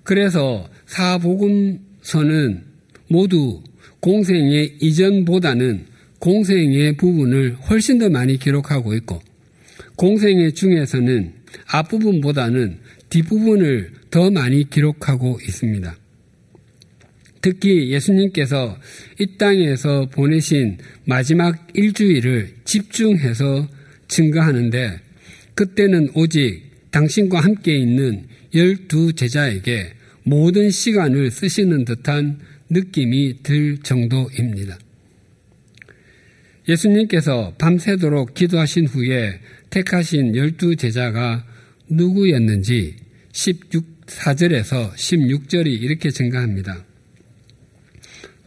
그래서 0.04 0.70
사복음서는 0.88 2.64
모두 3.08 3.64
공생의 4.00 4.78
이전보다는 4.82 5.86
공생의 6.20 6.98
부분을 6.98 7.56
훨씬 7.70 8.00
더 8.00 8.10
많이 8.10 8.38
기록하고 8.38 8.94
있고 8.96 9.22
공생의 9.96 10.54
중에서는 10.54 11.34
앞부분보다는 11.68 12.80
뒷부분을 13.10 13.92
더 14.10 14.30
많이 14.30 14.70
기록하고 14.70 15.40
있습니다. 15.42 15.96
특히 17.42 17.90
예수님께서 17.90 18.78
이 19.20 19.38
땅에서 19.38 20.08
보내신 20.12 20.78
마지막 21.06 21.68
일주일을 21.74 22.54
집중해서 22.66 23.68
증거하는데 24.08 25.00
그때는 25.56 26.10
오직 26.14 26.62
당신과 26.92 27.40
함께 27.40 27.78
있는 27.78 28.26
열두 28.54 29.14
제자에게 29.14 29.94
모든 30.24 30.70
시간을 30.70 31.32
쓰시는 31.32 31.86
듯한 31.86 32.40
느낌이 32.70 33.44
들 33.44 33.78
정도입니다. 33.80 34.78
예수님께서 36.68 37.56
밤새도록 37.58 38.34
기도하신 38.34 38.86
후에 38.88 39.40
택하신 39.72 40.36
열두 40.36 40.76
제자가 40.76 41.46
누구였는지 41.90 42.96
16사절에서 43.32 44.94
16절이 44.94 45.68
이렇게 45.82 46.12
증가합니다. 46.12 46.86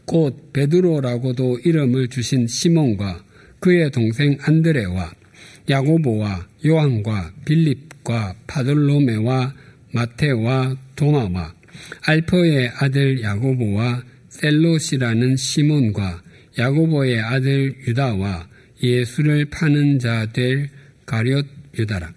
곧 0.06 0.52
베드로라고도 0.52 1.60
이름을 1.64 2.08
주신 2.08 2.46
시몬과 2.46 3.24
그의 3.60 3.90
동생 3.90 4.36
안드레와 4.40 5.12
야고보와 5.70 6.46
요한과 6.66 7.32
빌립과 7.44 8.34
파돌로메와 8.46 9.54
마테와 9.92 10.76
도마와 10.96 11.54
알퍼의 12.02 12.70
아들 12.76 13.22
야고보와 13.22 14.02
셀롯이라는 14.28 15.36
시몬과 15.36 16.22
야고보의 16.58 17.20
아들 17.20 17.74
유다와 17.86 18.48
예수를 18.82 19.46
파는 19.46 19.98
자 19.98 20.26
될 20.26 20.68
가룟 21.06 21.44
유다라. 21.78 22.12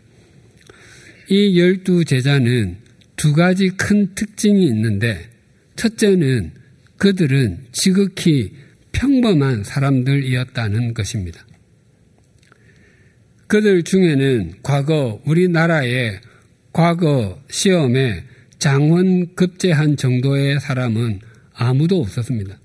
이 1.30 1.60
열두 1.60 2.06
제자는 2.06 2.78
두 3.16 3.34
가지 3.34 3.70
큰 3.70 4.14
특징이 4.16 4.66
있는데 4.68 5.30
첫째는 5.76 6.52
그들은 6.98 7.68
지극히 7.72 8.54
평범한 8.92 9.64
사람들이었다는 9.64 10.94
것입니다. 10.94 11.46
그들 13.48 13.84
중에는 13.84 14.56
과거 14.62 15.22
우리나라의 15.26 16.20
과거 16.74 17.42
시험에 17.50 18.24
장원 18.60 19.36
급제한 19.36 19.96
정도의 19.98 20.60
사람은 20.60 21.22
아무도 21.54 22.02
없었습니다. 22.02 22.60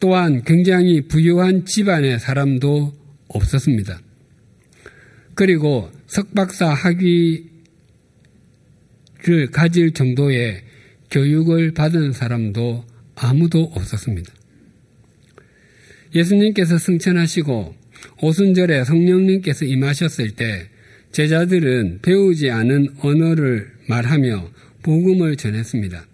또한 0.00 0.42
굉장히 0.44 1.02
부유한 1.02 1.64
집안의 1.64 2.18
사람도 2.18 2.92
없었습니다. 3.28 4.00
그리고 5.34 5.90
석박사 6.06 6.70
학위를 6.70 7.46
가질 9.52 9.92
정도의 9.92 10.62
교육을 11.12 11.72
받은 11.74 12.12
사람도 12.12 12.84
아무도 13.14 13.70
없었습니다. 13.74 14.32
예수님께서 16.14 16.78
승천하시고 16.78 17.74
오순절에 18.22 18.84
성령님께서 18.84 19.66
임하셨을 19.66 20.32
때 20.32 20.68
제자들은 21.12 22.00
배우지 22.02 22.50
않은 22.50 22.96
언어를 23.00 23.70
말하며 23.88 24.50
복음을 24.82 25.36
전했습니다. 25.36 26.06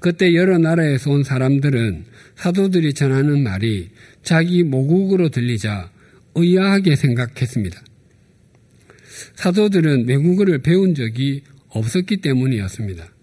그때 0.00 0.34
여러 0.34 0.58
나라에서 0.58 1.10
온 1.10 1.24
사람들은 1.24 2.04
사도들이 2.36 2.92
전하는 2.92 3.42
말이 3.42 3.88
자기 4.22 4.62
모국으로 4.62 5.30
들리자 5.30 5.90
의아하게 6.34 6.96
생각했습니다. 6.96 7.82
사도들은 9.36 10.06
외국어를 10.06 10.58
배운 10.58 10.94
적이 10.94 11.42
없었기 11.70 12.18
때문이었습니다. 12.18 13.15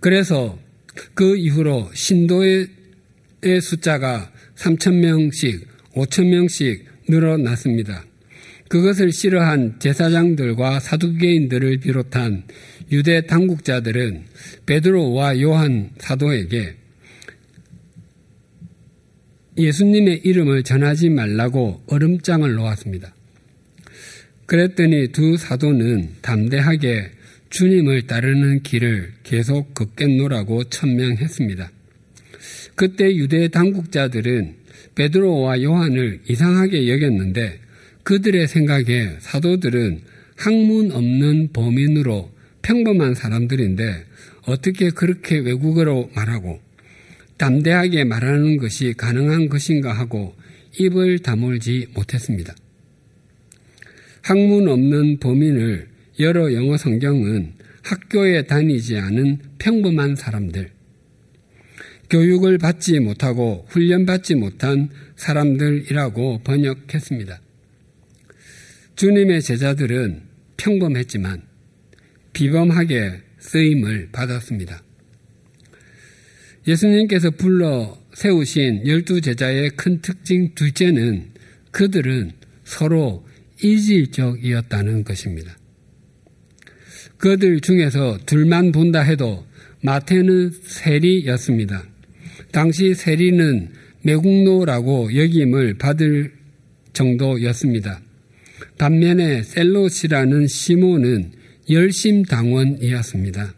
그래서 0.00 0.58
그 1.14 1.36
이후로 1.36 1.90
신도의 1.94 2.68
숫자가 3.60 4.32
3천명씩, 4.56 5.66
5천명씩 5.94 6.84
늘어났습니다. 7.08 8.04
그것을 8.68 9.12
싫어한 9.12 9.78
제사장들과 9.78 10.80
사두개인들을 10.80 11.78
비롯한 11.78 12.44
유대 12.90 13.26
당국자들은 13.26 14.24
베드로와 14.66 15.40
요한 15.40 15.90
사도에게 15.98 16.74
예수님의 19.58 20.22
이름을 20.24 20.64
전하지 20.64 21.10
말라고 21.10 21.82
얼음장을 21.86 22.52
놓았습니다. 22.54 23.14
그랬더니 24.46 25.08
두 25.12 25.36
사도는 25.36 26.16
담대하게 26.22 27.12
주님을 27.56 28.02
따르는 28.02 28.62
길을 28.62 29.14
계속 29.22 29.72
걷겠노라고 29.72 30.64
천명했습니다. 30.64 31.70
그때 32.74 33.16
유대 33.16 33.48
당국자들은 33.48 34.56
베드로와 34.94 35.62
요한을 35.62 36.20
이상하게 36.28 36.86
여겼는데 36.90 37.58
그들의 38.02 38.46
생각에 38.46 39.16
사도들은 39.20 40.02
학문 40.36 40.92
없는 40.92 41.52
범인으로 41.54 42.30
평범한 42.60 43.14
사람들인데 43.14 44.04
어떻게 44.42 44.90
그렇게 44.90 45.38
외국어로 45.38 46.10
말하고 46.14 46.60
담대하게 47.38 48.04
말하는 48.04 48.58
것이 48.58 48.92
가능한 48.94 49.48
것인가 49.48 49.94
하고 49.94 50.36
입을 50.78 51.20
다물지 51.20 51.86
못했습니다. 51.94 52.54
학문 54.20 54.68
없는 54.68 55.20
범인을 55.20 55.95
여러 56.18 56.52
영어 56.54 56.76
성경은 56.76 57.52
학교에 57.82 58.46
다니지 58.46 58.96
않은 58.96 59.38
평범한 59.58 60.16
사람들, 60.16 60.70
교육을 62.08 62.58
받지 62.58 62.98
못하고 63.00 63.66
훈련받지 63.68 64.36
못한 64.36 64.88
사람들이라고 65.16 66.42
번역했습니다. 66.42 67.40
주님의 68.96 69.42
제자들은 69.42 70.22
평범했지만 70.56 71.42
비범하게 72.32 73.20
쓰임을 73.38 74.08
받았습니다. 74.12 74.82
예수님께서 76.66 77.30
불러 77.30 77.98
세우신 78.14 78.86
열두 78.86 79.20
제자의 79.20 79.70
큰 79.70 80.00
특징 80.00 80.54
둘째는 80.54 81.30
그들은 81.70 82.32
서로 82.64 83.26
이질적이었다는 83.62 85.04
것입니다. 85.04 85.56
그들 87.18 87.60
중에서 87.60 88.18
둘만 88.26 88.72
본다 88.72 89.00
해도 89.00 89.44
마태는 89.82 90.52
세리였습니다. 90.62 91.84
당시 92.52 92.94
세리는 92.94 93.70
매국노라고 94.02 95.14
역임을 95.14 95.74
받을 95.74 96.32
정도였습니다. 96.92 98.00
반면에 98.78 99.42
셀롯이라는 99.42 100.46
시몬은 100.46 101.32
열심당원이었습니다. 101.68 103.54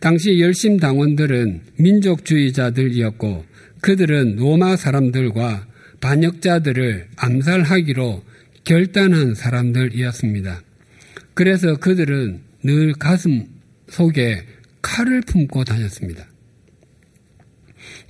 당시 0.00 0.40
열심당원들은 0.40 1.60
민족주의자들이었고 1.76 3.44
그들은 3.80 4.36
로마 4.36 4.76
사람들과 4.76 5.66
반역자들을 6.00 7.08
암살하기로 7.16 8.22
결단한 8.64 9.34
사람들이었습니다. 9.34 10.62
그래서 11.38 11.76
그들은 11.76 12.40
늘 12.64 12.94
가슴 12.94 13.46
속에 13.90 14.44
칼을 14.82 15.20
품고 15.20 15.62
다녔습니다. 15.62 16.26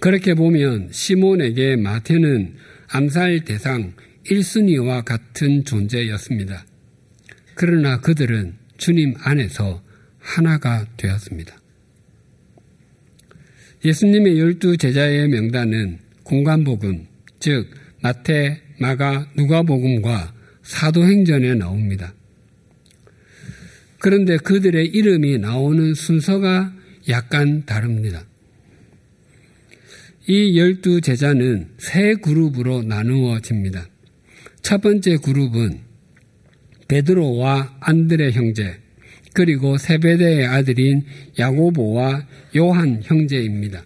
그렇게 0.01 0.33
보면 0.33 0.89
시몬에게 0.93 1.77
마태는 1.77 2.55
암살 2.89 3.45
대상 3.45 3.93
1순위와 4.25 5.05
같은 5.05 5.67
존재였습니다. 5.67 6.65
그러나 7.55 8.01
그들은 8.01 8.55
주님 8.79 9.13
안에서 9.19 9.83
하나가 10.19 10.87
되었습니다. 10.97 11.55
예수님의 13.85 14.39
열두 14.39 14.79
제자의 14.79 15.29
명단은 15.29 15.99
공간복음, 16.23 17.07
즉 17.41 17.69
마태, 18.01 18.63
마가, 18.81 19.31
누가복음과 19.37 20.33
사도행전에 20.63 21.57
나옵니다. 21.57 22.15
그런데 24.01 24.37
그들의 24.37 24.87
이름이 24.87 25.39
나오는 25.39 25.95
순서가 25.95 26.73
약간 27.09 27.65
다릅니다. 27.65 28.25
이 30.27 30.59
열두 30.59 31.01
제자는 31.01 31.71
세 31.79 32.15
그룹으로 32.15 32.83
나누어집니다. 32.83 33.89
첫 34.63 34.83
번째 34.83 35.17
그룹은 35.17 35.81
베드로와 36.87 37.79
안드레 37.81 38.33
형제, 38.33 38.79
그리고 39.33 39.79
세베대의 39.79 40.47
아들인 40.47 41.05
야고보와 41.39 42.27
요한 42.57 43.01
형제입니다. 43.03 43.85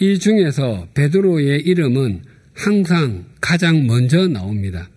이 0.00 0.18
중에서 0.18 0.88
베드로의 0.94 1.60
이름은 1.60 2.22
항상 2.54 3.26
가장 3.40 3.86
먼저 3.86 4.28
나옵니다. 4.28 4.88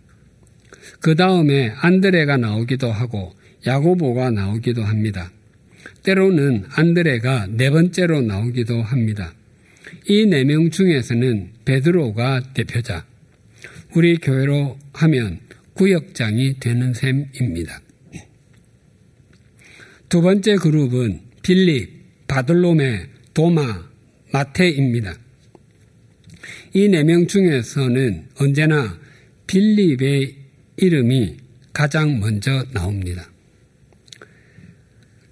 그 1.01 1.15
다음에 1.15 1.73
안드레가 1.75 2.37
나오기도 2.37 2.91
하고 2.91 3.33
야고보가 3.65 4.31
나오기도 4.31 4.83
합니다. 4.83 5.31
때로는 6.03 6.65
안드레가 6.69 7.47
네 7.51 7.69
번째로 7.69 8.21
나오기도 8.21 8.81
합니다. 8.81 9.33
이 10.09 10.25
네 10.25 10.43
명 10.43 10.69
중에서는 10.69 11.51
베드로가 11.65 12.53
대표자, 12.53 13.05
우리 13.95 14.17
교회로 14.17 14.77
하면 14.93 15.39
구역장이 15.75 16.59
되는 16.59 16.93
셈입니다. 16.93 17.81
두 20.09 20.21
번째 20.21 20.55
그룹은 20.57 21.21
빌립, 21.41 22.27
바들로메, 22.27 23.07
도마, 23.33 23.89
마테입니다. 24.31 25.15
이 26.73 26.89
네 26.89 27.03
명 27.03 27.27
중에서는 27.27 28.27
언제나 28.39 28.99
빌립의 29.47 30.35
이름이 30.77 31.37
가장 31.71 32.19
먼저 32.19 32.65
나옵니다. 32.73 33.29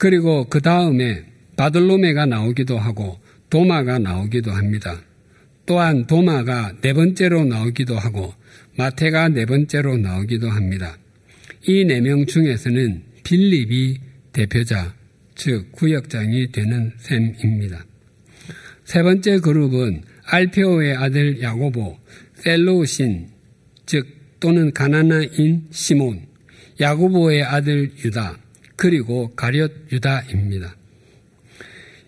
그리고 0.01 0.45
그 0.45 0.61
다음에 0.61 1.25
바들로메가 1.57 2.25
나오기도 2.25 2.79
하고 2.79 3.19
도마가 3.51 3.99
나오기도 3.99 4.49
합니다. 4.49 4.99
또한 5.67 6.07
도마가 6.07 6.77
네 6.81 6.91
번째로 6.93 7.45
나오기도 7.45 7.99
하고 7.99 8.33
마태가 8.77 9.29
네 9.29 9.45
번째로 9.45 9.97
나오기도 9.97 10.49
합니다. 10.49 10.97
이 11.67 11.85
네 11.85 12.01
명 12.01 12.25
중에서는 12.25 13.03
빌립이 13.23 13.99
대표자, 14.33 14.95
즉 15.35 15.71
구역장이 15.71 16.51
되는 16.51 16.93
셈입니다. 16.97 17.85
세 18.85 19.03
번째 19.03 19.37
그룹은 19.37 20.01
알페오의 20.25 20.95
아들 20.95 21.43
야고보, 21.43 21.99
셀로우신, 22.37 23.27
즉 23.85 24.07
또는 24.39 24.73
가나나인 24.73 25.67
시몬, 25.69 26.25
야고보의 26.79 27.43
아들 27.43 27.91
유다, 28.03 28.39
그리고 28.81 29.29
가룟 29.35 29.69
유다입니다. 29.91 30.75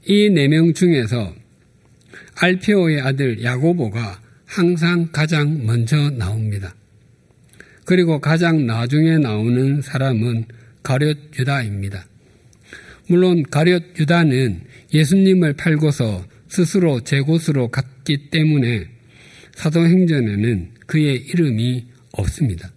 이 0.07 0.27
네 0.31 0.47
명 0.47 0.73
중에서 0.73 1.36
알페오의 2.41 2.99
아들 2.99 3.43
야고보가 3.43 4.19
항상 4.47 5.09
가장 5.12 5.67
먼저 5.67 6.09
나옵니다. 6.09 6.73
그리고 7.86 8.19
가장 8.19 8.65
나중에 8.65 9.19
나오는 9.19 9.83
사람은 9.83 10.45
가룟 10.81 11.13
유다입니다. 11.38 12.07
물론 13.07 13.43
가룟 13.43 13.93
유다는 13.99 14.62
예수님을 14.95 15.53
팔고서 15.53 16.25
스스로 16.47 17.01
제 17.01 17.21
곳으로 17.21 17.67
갔기 17.67 18.31
때문에 18.31 18.88
사도행전에는 19.53 20.71
그의 20.88 21.17
이름이 21.17 21.86
없습니다. 22.13 22.71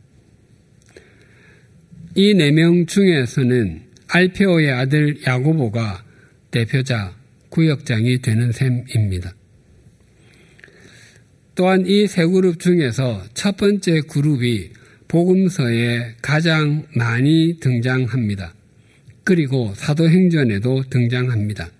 이 2.14 2.34
네 2.34 2.50
명 2.50 2.84
중에서는 2.84 3.85
알페오의 4.08 4.70
아들 4.72 5.16
야고보가 5.26 6.04
대표자 6.50 7.14
구역장이 7.50 8.20
되는 8.22 8.52
셈입니다. 8.52 9.34
또한 11.54 11.86
이 11.86 12.06
세 12.06 12.26
그룹 12.26 12.60
중에서 12.60 13.22
첫 13.34 13.56
번째 13.56 14.02
그룹이 14.02 14.70
복음서에 15.08 16.16
가장 16.20 16.86
많이 16.94 17.58
등장합니다. 17.60 18.54
그리고 19.24 19.72
사도행전에도 19.74 20.84
등장합니다. 20.90 21.70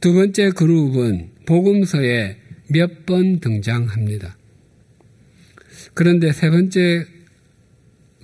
두 0.00 0.12
번째 0.12 0.50
그룹은 0.50 1.30
복음서에 1.46 2.36
몇 2.68 3.06
번 3.06 3.38
등장합니다. 3.40 4.36
그런데 5.94 6.32
세 6.32 6.50
번째 6.50 7.06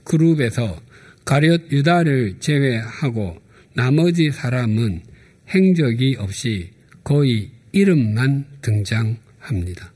그룹에서 0.05 0.81
가룟 1.25 1.69
유다를 1.71 2.37
제외하고 2.41 3.41
나머지 3.75 4.31
사람은 4.31 5.03
행적이 5.49 6.17
없이 6.19 6.71
거의 7.05 7.51
이름만 7.73 8.45
등장합니다. 8.61 9.93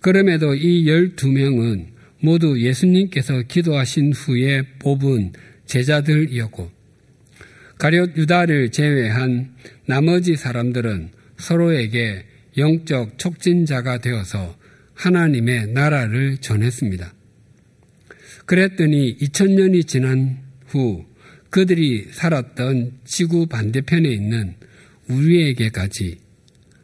그럼에도 0.00 0.54
이 0.54 0.84
12명은 0.84 1.86
모두 2.20 2.60
예수님께서 2.60 3.42
기도하신 3.42 4.12
후에 4.12 4.62
뽑은 4.78 5.32
제자들이었고 5.66 6.70
가룟 7.78 8.14
유다를 8.16 8.70
제외한 8.70 9.54
나머지 9.86 10.36
사람들은 10.36 11.10
서로에게 11.38 12.24
영적 12.56 13.18
촉진자가 13.18 13.98
되어서 13.98 14.56
하나님의 14.94 15.68
나라를 15.68 16.38
전했습니다. 16.38 17.15
그랬더니 18.46 19.18
2000년이 19.18 19.86
지난 19.86 20.38
후 20.66 21.04
그들이 21.50 22.08
살았던 22.12 23.00
지구 23.04 23.46
반대편에 23.46 24.08
있는 24.08 24.54
우리에게까지 25.08 26.18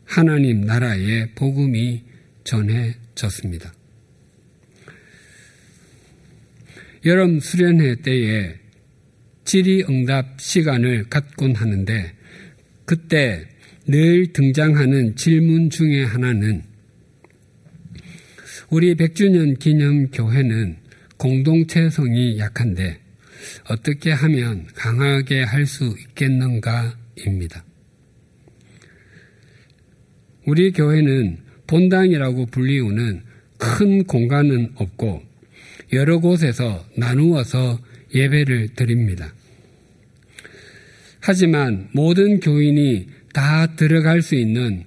하나님 0.04 0.62
나라의 0.62 1.30
복음이 1.34 2.02
전해졌습니다. 2.44 3.72
여름 7.04 7.40
수련회 7.40 7.96
때에 7.96 8.54
질의응답 9.44 10.40
시간을 10.40 11.08
갖곤 11.08 11.54
하는데 11.54 12.12
그때 12.84 13.48
늘 13.86 14.32
등장하는 14.32 15.16
질문 15.16 15.70
중에 15.70 16.04
하나는 16.04 16.62
우리 18.70 18.94
100주년 18.94 19.58
기념 19.58 20.08
교회는 20.10 20.81
공동체성이 21.22 22.40
약한데 22.40 22.98
어떻게 23.70 24.10
하면 24.10 24.66
강하게 24.74 25.44
할 25.44 25.66
수 25.66 25.94
있겠는가입니다. 26.08 27.64
우리 30.46 30.72
교회는 30.72 31.38
본당이라고 31.68 32.46
불리우는 32.46 33.22
큰 33.56 34.04
공간은 34.04 34.72
없고 34.74 35.22
여러 35.92 36.18
곳에서 36.18 36.84
나누어서 36.96 37.78
예배를 38.12 38.70
드립니다. 38.74 39.32
하지만 41.20 41.88
모든 41.92 42.40
교인이 42.40 43.06
다 43.32 43.76
들어갈 43.76 44.22
수 44.22 44.34
있는 44.34 44.82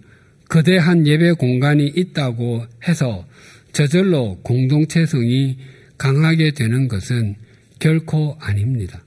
거대한 0.49 1.07
예배 1.07 1.33
공간이 1.33 1.87
있다고 1.95 2.65
해서 2.85 3.25
저절로 3.71 4.37
공동체성이 4.43 5.57
강하게 6.05 6.51
되는 6.51 6.87
것은 6.87 7.33
결코 7.79 8.37
아닙니다. 8.39 9.03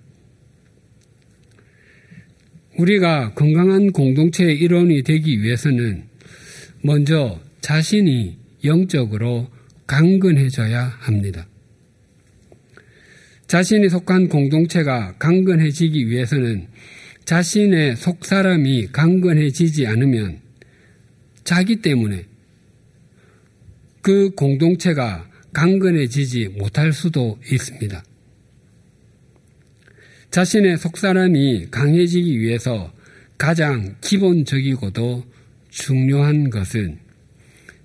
우리가 2.77 3.35
건강한 3.35 3.93
공동체의 3.93 4.59
일원이 4.59 5.05
되기 5.05 5.41
위해서는 5.41 6.09
먼저 6.83 7.41
자신이 7.61 8.37
영적으로 8.65 9.49
강건해져야 9.87 10.87
합니다. 10.99 11.47
자신이 13.47 13.89
속한 13.91 14.27
공동체가 14.27 15.19
강건해지기 15.21 16.09
위해서는 16.09 16.67
자신의 17.25 17.95
속 17.95 18.25
사람이 18.25 18.89
강건해지지 18.89 19.87
않으면 19.87 20.41
자기 21.45 21.77
때문에 21.77 22.25
그 24.03 24.31
공동체가 24.31 25.28
강건해지지 25.59 26.51
못할 26.57 26.93
수도 26.93 27.37
있습니다. 27.51 28.05
자신의 30.31 30.79
속 30.79 30.97
사람이 30.97 31.67
강해지기 31.73 32.39
위해서 32.39 32.93
가장 33.37 33.97
기본적이고도 34.01 35.25
중요한 35.71 36.51
것은 36.51 37.01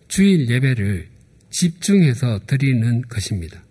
주일 0.08 0.50
예배를 0.50 1.08
집중해서 1.50 2.42
드리는 2.46 3.02
것입니다. 3.10 3.64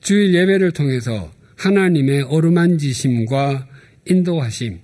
주일 0.00 0.34
예배를 0.34 0.70
통해서 0.72 1.30
하나님의 1.56 2.22
어루만지심과 2.22 3.68
인도하심, 4.06 4.78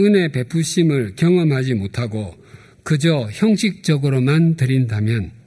은혜 0.00 0.26
베푸심을 0.26 1.14
경험하지 1.14 1.74
못하고 1.74 2.34
그저 2.82 3.28
형식적으로만 3.30 4.56
드린다면 4.56 5.39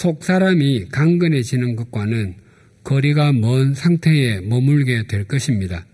속 0.00 0.24
사람이 0.24 0.86
강건해지는 0.86 1.76
것과는 1.76 2.36
거리가 2.84 3.34
먼 3.34 3.74
상태에 3.74 4.40
머물게 4.40 5.02
될 5.08 5.24
것입니다. 5.24 5.84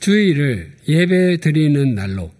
주일을 0.00 0.72
예배 0.86 1.38
드리는 1.38 1.94
날로 1.94 2.30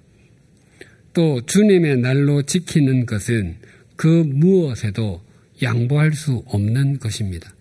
또 1.14 1.40
주님의 1.46 2.00
날로 2.00 2.42
지키는 2.42 3.06
것은 3.06 3.56
그 3.96 4.06
무엇에도 4.06 5.22
양보할 5.62 6.12
수 6.12 6.42
없는 6.48 6.98
것입니다. 6.98 7.54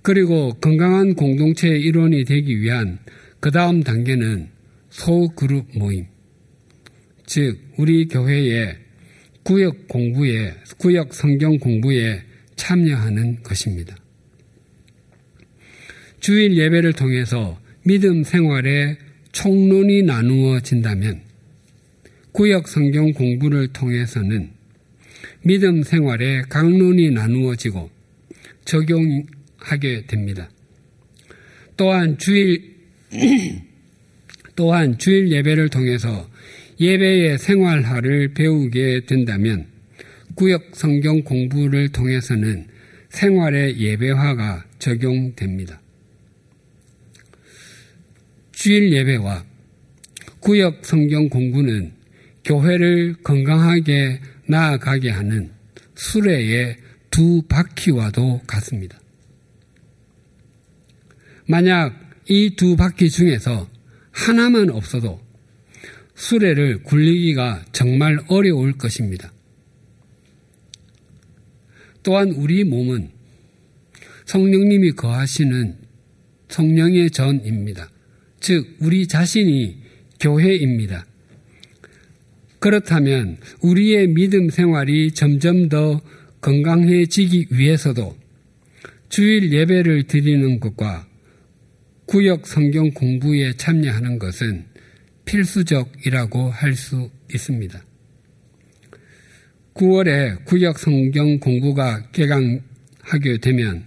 그리고 0.00 0.54
건강한 0.54 1.16
공동체의 1.16 1.82
일원이 1.82 2.24
되기 2.24 2.58
위한 2.62 2.98
그 3.40 3.50
다음 3.50 3.82
단계는 3.82 4.48
소그룹 4.88 5.66
모임. 5.74 6.06
즉, 7.26 7.58
우리 7.76 8.08
교회의 8.08 8.85
구역 9.46 9.86
공부에, 9.86 10.54
구역 10.76 11.14
성경 11.14 11.56
공부에 11.56 12.20
참여하는 12.56 13.44
것입니다. 13.44 13.96
주일 16.18 16.56
예배를 16.56 16.94
통해서 16.94 17.56
믿음 17.84 18.24
생활에 18.24 18.98
총론이 19.30 20.02
나누어진다면 20.02 21.20
구역 22.32 22.66
성경 22.66 23.12
공부를 23.12 23.68
통해서는 23.68 24.50
믿음 25.44 25.84
생활에 25.84 26.42
강론이 26.48 27.12
나누어지고 27.12 27.88
적용하게 28.64 30.06
됩니다. 30.08 30.50
또한 31.76 32.18
주일 32.18 32.74
또한 34.56 34.98
주일 34.98 35.30
예배를 35.30 35.68
통해서 35.68 36.28
예배의 36.78 37.38
생활화를 37.38 38.34
배우게 38.34 39.06
된다면 39.06 39.66
구역 40.34 40.70
성경 40.74 41.22
공부를 41.22 41.88
통해서는 41.88 42.66
생활의 43.08 43.80
예배화가 43.80 44.64
적용됩니다. 44.78 45.80
주일 48.52 48.92
예배와 48.92 49.44
구역 50.40 50.84
성경 50.84 51.28
공부는 51.28 51.92
교회를 52.44 53.14
건강하게 53.22 54.20
나아가게 54.46 55.10
하는 55.10 55.50
수레의 55.94 56.76
두 57.10 57.42
바퀴와도 57.48 58.42
같습니다. 58.46 59.00
만약 61.48 62.06
이 62.28 62.56
두 62.56 62.76
바퀴 62.76 63.08
중에서 63.08 63.68
하나만 64.10 64.68
없어도 64.70 65.25
수레를 66.16 66.82
굴리기가 66.82 67.66
정말 67.72 68.18
어려울 68.28 68.72
것입니다. 68.72 69.32
또한 72.02 72.30
우리 72.32 72.64
몸은 72.64 73.10
성령님이 74.24 74.92
거하시는 74.92 75.76
성령의 76.48 77.10
전입니다. 77.10 77.90
즉, 78.40 78.76
우리 78.80 79.06
자신이 79.06 79.76
교회입니다. 80.20 81.06
그렇다면 82.58 83.38
우리의 83.60 84.08
믿음 84.08 84.48
생활이 84.48 85.12
점점 85.12 85.68
더 85.68 86.00
건강해지기 86.40 87.48
위해서도 87.50 88.16
주일 89.08 89.52
예배를 89.52 90.04
드리는 90.04 90.60
것과 90.60 91.06
구역 92.06 92.46
성경 92.46 92.90
공부에 92.92 93.52
참여하는 93.56 94.18
것은 94.18 94.64
필수적이라고 95.26 96.50
할 96.50 96.74
수 96.74 97.10
있습니다. 97.32 97.82
9월에 99.74 100.44
구역 100.46 100.78
성경 100.78 101.38
공부가 101.38 102.08
개강하게 102.12 103.38
되면 103.42 103.84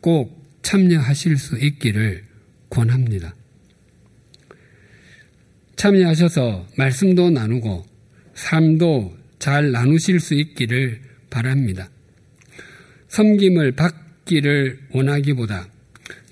꼭 0.00 0.40
참여하실 0.62 1.36
수 1.36 1.58
있기를 1.58 2.24
권합니다. 2.70 3.34
참여하셔서 5.76 6.68
말씀도 6.76 7.30
나누고 7.30 7.84
삶도 8.34 9.18
잘 9.38 9.72
나누실 9.72 10.20
수 10.20 10.34
있기를 10.34 11.00
바랍니다. 11.28 11.90
섬김을 13.08 13.72
받기를 13.72 14.78
원하기보다 14.92 15.68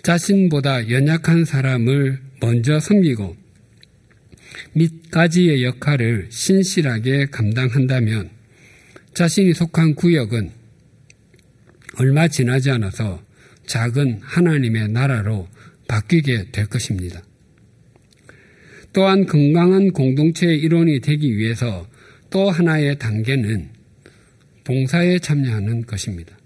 자신보다 0.03 0.91
연약한 0.91 1.45
사람을 1.45 2.20
먼저 2.41 2.78
섬기고 2.78 3.36
밑가지의 4.72 5.64
역할을 5.64 6.28
신실하게 6.30 7.26
감당한다면 7.26 8.30
자신이 9.14 9.55
속한 9.55 9.94
구역은 9.94 10.51
얼마 11.99 12.28
지나지 12.28 12.70
않아서 12.70 13.22
작은 13.66 14.20
하나님의 14.22 14.88
나라로 14.88 15.49
바뀌게 15.88 16.53
될 16.53 16.66
것입니다. 16.66 17.22
또한 18.92 19.26
건강한 19.26 19.90
공동체의 19.92 20.59
일원이 20.59 21.01
되기 21.01 21.36
위해서 21.36 21.88
또 22.30 22.51
하나의 22.51 22.99
단계는 22.99 23.70
봉사에 24.64 25.18
참여하는 25.18 25.86
것입니다. 25.86 26.36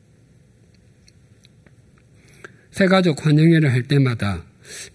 새가족 2.70 3.26
환영회를 3.26 3.72
할 3.72 3.82
때마다 3.82 4.44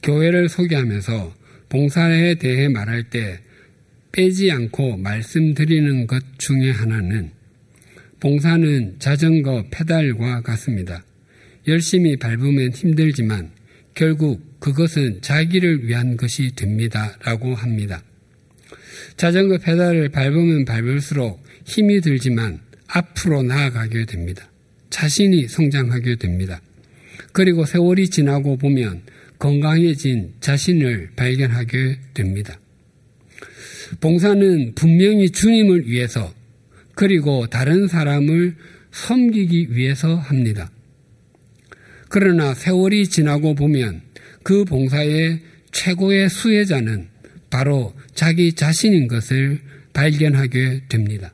교회를 0.02 0.50
소개하면서 0.50 1.37
봉사에 1.70 2.36
대해 2.36 2.70
말할 2.70 3.10
때 3.10 3.40
빼지 4.12 4.52
않고 4.52 4.98
말씀드리는 4.98 6.08
것 6.08 6.24
중에 6.38 6.72
하나는 6.72 7.32
봉사는 8.20 8.96
자전거 9.00 9.66
페달과 9.70 10.42
같습니다. 10.42 11.04
열심히 11.68 12.18
밟으면 12.18 12.72
힘들지만 12.72 13.52
결국 13.94 14.60
그것은 14.60 15.22
자기를 15.22 15.88
위한 15.88 16.18
것이 16.18 16.56
됩니다. 16.56 17.18
라고 17.24 17.54
합니다. 17.54 18.02
자전거 19.18 19.58
페달을 19.58 20.10
밟으면 20.10 20.66
밟을수록 20.66 21.44
힘이 21.66 22.02
들지만 22.02 22.60
앞으로 22.88 23.44
나아가게 23.44 24.06
됩니다. 24.06 24.50
자신이 24.90 25.48
성장하게 25.48 26.16
됩니다. 26.16 26.62
그리고 27.34 27.66
세월이 27.66 28.10
지나고 28.10 28.58
보면 28.58 29.02
건강해진 29.40 30.34
자신을 30.40 31.12
발견하게 31.16 32.00
됩니다. 32.14 32.60
봉사는 34.02 34.74
분명히 34.76 35.30
주님을 35.30 35.88
위해서 35.88 36.34
그리고 36.96 37.48
다른 37.48 37.88
사람을 37.88 38.56
섬기기 38.92 39.76
위해서 39.76 40.16
합니다. 40.16 40.72
그러나 42.10 42.54
세월이 42.54 43.08
지나고 43.08 43.54
보면 43.54 44.02
그 44.44 44.66
봉사의 44.66 45.42
최고의 45.72 46.30
수혜자는 46.30 47.08
바로 47.50 47.94
자기 48.14 48.54
자신인 48.54 49.08
것을 49.08 49.60
발견하게 49.94 50.84
됩니다. 50.90 51.34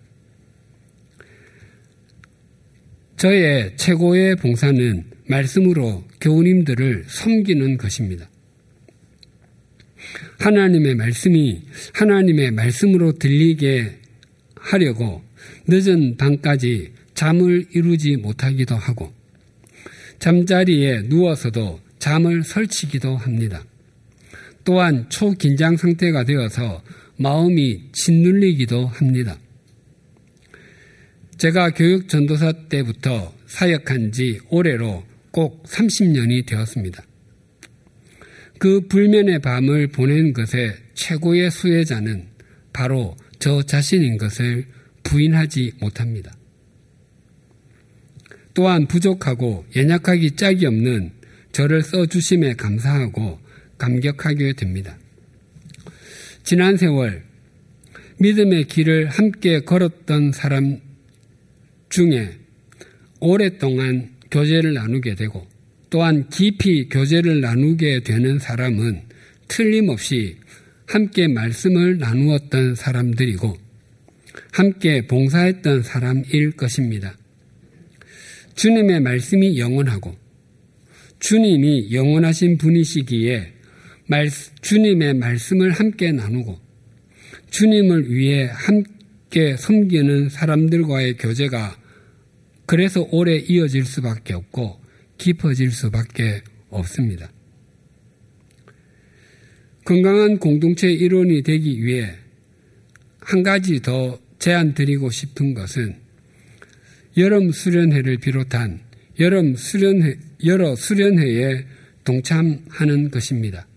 저의 3.18 3.74
최고의 3.78 4.36
봉사는 4.36 5.06
말씀으로 5.28 6.04
교우님들을 6.24 7.04
섬기는 7.08 7.78
것입니다. 7.78 8.30
하나님의 10.40 10.96
말씀이 10.96 11.62
하나님의 11.94 12.52
말씀으로 12.52 13.14
들리게 13.14 14.00
하려고 14.56 15.22
늦은 15.68 16.16
밤까지 16.18 16.94
잠을 17.14 17.66
이루지 17.74 18.18
못하기도 18.18 18.76
하고 18.76 19.14
잠자리에 20.20 21.04
누워서도 21.04 21.82
잠을 22.00 22.44
설치기도 22.44 23.18
합니다. 23.18 23.64
또한 24.64 25.10
초긴장 25.10 25.76
상태가 25.76 26.24
되어서 26.24 26.82
마음이 27.18 27.92
짓눌리기도 27.92 28.88
합니다. 28.88 29.38
제가 31.38 31.72
교육 31.72 32.08
전도사 32.08 32.54
때부터 32.70 33.34
사역한 33.48 34.14
지 34.14 34.40
올해로 34.50 35.04
꼭 35.34 35.64
30년이 35.64 36.46
되었습니다. 36.46 37.04
그 38.60 38.88
불면의 38.88 39.40
밤을 39.40 39.88
보낸 39.88 40.32
것의 40.32 40.78
최고의 40.94 41.50
수혜자는 41.50 42.28
바로 42.72 43.18
저 43.40 43.64
자신인 43.64 44.18
것을 44.18 44.68
부인하지 45.02 45.74
못합니다. 45.82 46.32
또한 48.54 48.86
부족하고 48.86 49.66
연약하기 49.76 50.36
짝이 50.36 50.68
없는 50.68 51.12
저를 51.52 51.82
써주심에 51.82 52.54
감사하고 52.54 53.40
감격하게 53.80 54.54
됩니다. 54.54 54.98
지난 56.44 56.78
세월 56.78 57.24
믿음의 58.20 58.66
길을 58.66 59.08
함께 59.08 59.62
걸었던 59.62 60.32
사람 60.32 60.80
중에 61.90 62.38
오랫동안 63.20 64.13
교제를 64.34 64.74
나누게 64.74 65.14
되고 65.14 65.48
또한 65.92 66.28
깊이 66.30 66.90
교제를 66.90 67.40
나누게 67.40 68.02
되는 68.02 68.40
사람은 68.40 69.04
틀림없이 69.48 70.38
함께 70.88 71.28
말씀을 71.28 72.00
나누었던 72.00 72.74
사람들이고 72.74 73.56
함께 74.52 75.06
봉사했던 75.06 75.84
사람일 75.84 76.54
것입니다. 76.58 77.16
주님의 78.56 79.02
말씀이 79.02 79.60
영원하고 79.60 80.16
주님이 81.20 81.94
영원하신 81.94 82.58
분이시기에 82.58 83.54
주님의 84.62 85.14
말씀을 85.14 85.72
함께 85.72 86.12
나누고 86.12 86.60
주님을 87.52 88.12
위해 88.12 88.50
함께 88.52 89.56
섬기는 89.58 90.30
사람들과의 90.30 91.18
교제가 91.18 91.83
그래서 92.66 93.08
오래 93.12 93.38
이어질 93.38 93.86
수밖에 93.86 94.34
없고 94.34 94.80
깊어질 95.18 95.72
수밖에 95.72 96.42
없습니다. 96.70 97.32
건강한 99.86 100.40
공동체 100.40 100.90
일원이 100.90 101.44
되기 101.44 101.84
위해 101.84 102.16
한 103.20 103.44
가지 103.44 103.82
더 103.82 104.20
제안 104.40 104.74
드리고 104.74 105.10
싶은 105.10 105.54
것은 105.54 105.96
여름 107.18 107.52
수련회를 107.52 108.18
비롯한 108.18 108.80
여름 109.20 109.56
수련회, 109.56 110.18
여러 110.46 110.76
수련회에 110.76 111.66
동참하는 112.04 113.12
것입니다. 113.12 113.68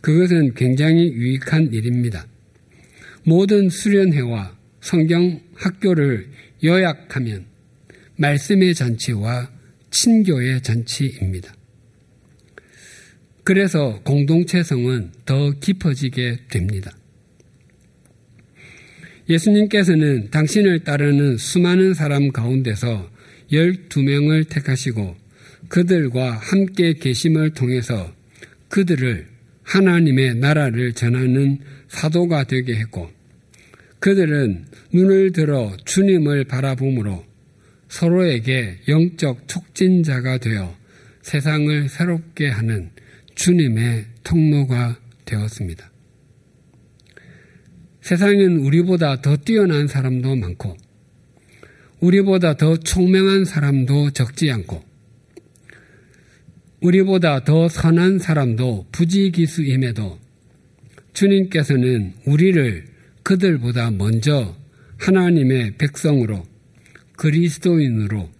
그것은 0.00 0.54
굉장히 0.54 1.12
유익한 1.12 1.72
일입니다. 1.72 2.26
모든 3.24 3.68
수련회와 3.68 4.56
성경 4.80 5.40
학교를 5.54 6.28
요약하면 6.64 7.44
말씀의 8.16 8.74
잔치와 8.74 9.50
친교의 9.90 10.62
잔치입니다. 10.62 11.54
그래서 13.44 14.00
공동체성은 14.02 15.12
더 15.24 15.52
깊어지게 15.60 16.48
됩니다. 16.50 16.90
예수님께서는 19.28 20.30
당신을 20.30 20.80
따르는 20.80 21.36
수많은 21.36 21.94
사람 21.94 22.30
가운데서 22.30 23.10
12명을 23.52 24.48
택하시고 24.48 25.16
그들과 25.68 26.32
함께 26.32 26.94
계심을 26.94 27.50
통해서 27.50 28.12
그들을 28.68 29.26
하나님의 29.62 30.36
나라를 30.36 30.92
전하는 30.92 31.58
사도가 31.88 32.44
되게 32.44 32.74
했고 32.76 33.10
그들은 33.98 34.66
눈을 34.92 35.32
들어 35.32 35.76
주님을 35.84 36.44
바라봄으로 36.44 37.25
서로에게 37.96 38.80
영적 38.88 39.48
촉진자가 39.48 40.36
되어 40.36 40.76
세상을 41.22 41.88
새롭게 41.88 42.50
하는 42.50 42.90
주님의 43.34 44.04
통로가 44.22 44.98
되었습니다. 45.24 45.90
세상엔 48.02 48.58
우리보다 48.58 49.22
더 49.22 49.38
뛰어난 49.38 49.86
사람도 49.86 50.36
많고, 50.36 50.76
우리보다 52.00 52.58
더 52.58 52.76
총명한 52.76 53.46
사람도 53.46 54.10
적지 54.10 54.50
않고, 54.50 54.84
우리보다 56.82 57.44
더 57.44 57.66
선한 57.66 58.18
사람도 58.18 58.88
부지기수임에도 58.92 60.18
주님께서는 61.14 62.12
우리를 62.26 62.84
그들보다 63.22 63.90
먼저 63.90 64.54
하나님의 64.98 65.78
백성으로 65.78 66.44
그리스도인으로 67.16 68.30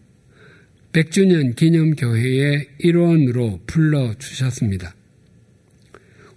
100주년 0.92 1.56
기념교회의 1.56 2.68
일원으로 2.78 3.60
불러주셨습니다. 3.66 4.94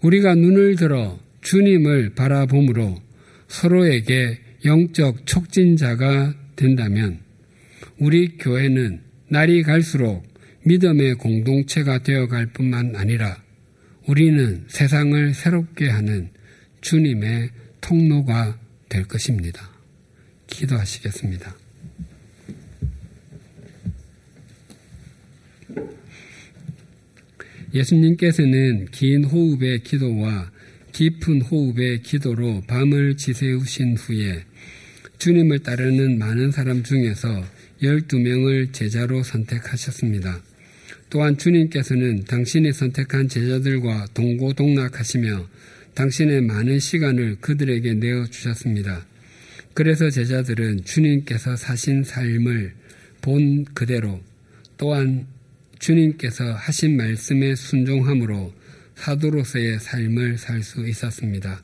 우리가 0.01 0.35
눈을 0.35 0.75
들어 0.75 1.19
주님을 1.41 2.15
바라봄으로 2.15 3.01
서로에게 3.47 4.39
영적 4.65 5.25
촉진자가 5.25 6.35
된다면 6.55 7.19
우리 7.97 8.37
교회는 8.37 9.01
날이 9.29 9.63
갈수록 9.63 10.23
믿음의 10.65 11.15
공동체가 11.15 12.03
되어갈 12.03 12.47
뿐만 12.47 12.95
아니라 12.95 13.41
우리는 14.07 14.65
세상을 14.67 15.33
새롭게 15.33 15.87
하는 15.87 16.29
주님의 16.81 17.49
통로가 17.81 18.59
될 18.89 19.03
것입니다. 19.03 19.69
기도하시겠습니다. 20.47 21.58
예수님께서는 27.73 28.87
긴 28.91 29.23
호흡의 29.25 29.83
기도와 29.83 30.51
깊은 30.91 31.41
호흡의 31.41 32.01
기도로 32.01 32.63
밤을 32.67 33.17
지새우신 33.17 33.97
후에 33.97 34.43
주님을 35.19 35.59
따르는 35.59 36.17
많은 36.17 36.51
사람 36.51 36.83
중에서 36.83 37.43
12명을 37.81 38.73
제자로 38.73 39.23
선택하셨습니다. 39.23 40.41
또한 41.09 41.37
주님께서는 41.37 42.25
당신이 42.25 42.71
선택한 42.71 43.27
제자들과 43.27 44.07
동고동락하시며 44.13 45.47
당신의 45.95 46.41
많은 46.41 46.79
시간을 46.79 47.37
그들에게 47.41 47.95
내어 47.95 48.25
주셨습니다. 48.25 49.05
그래서 49.73 50.09
제자들은 50.09 50.83
주님께서 50.85 51.55
사신 51.55 52.03
삶을 52.03 52.73
본 53.21 53.65
그대로 53.73 54.21
또한 54.77 55.25
주님께서 55.79 56.53
하신 56.53 56.97
말씀에 56.97 57.55
순종함으로 57.55 58.53
사도로서의 58.95 59.79
삶을 59.79 60.37
살 60.37 60.61
수 60.61 60.87
있었습니다. 60.87 61.63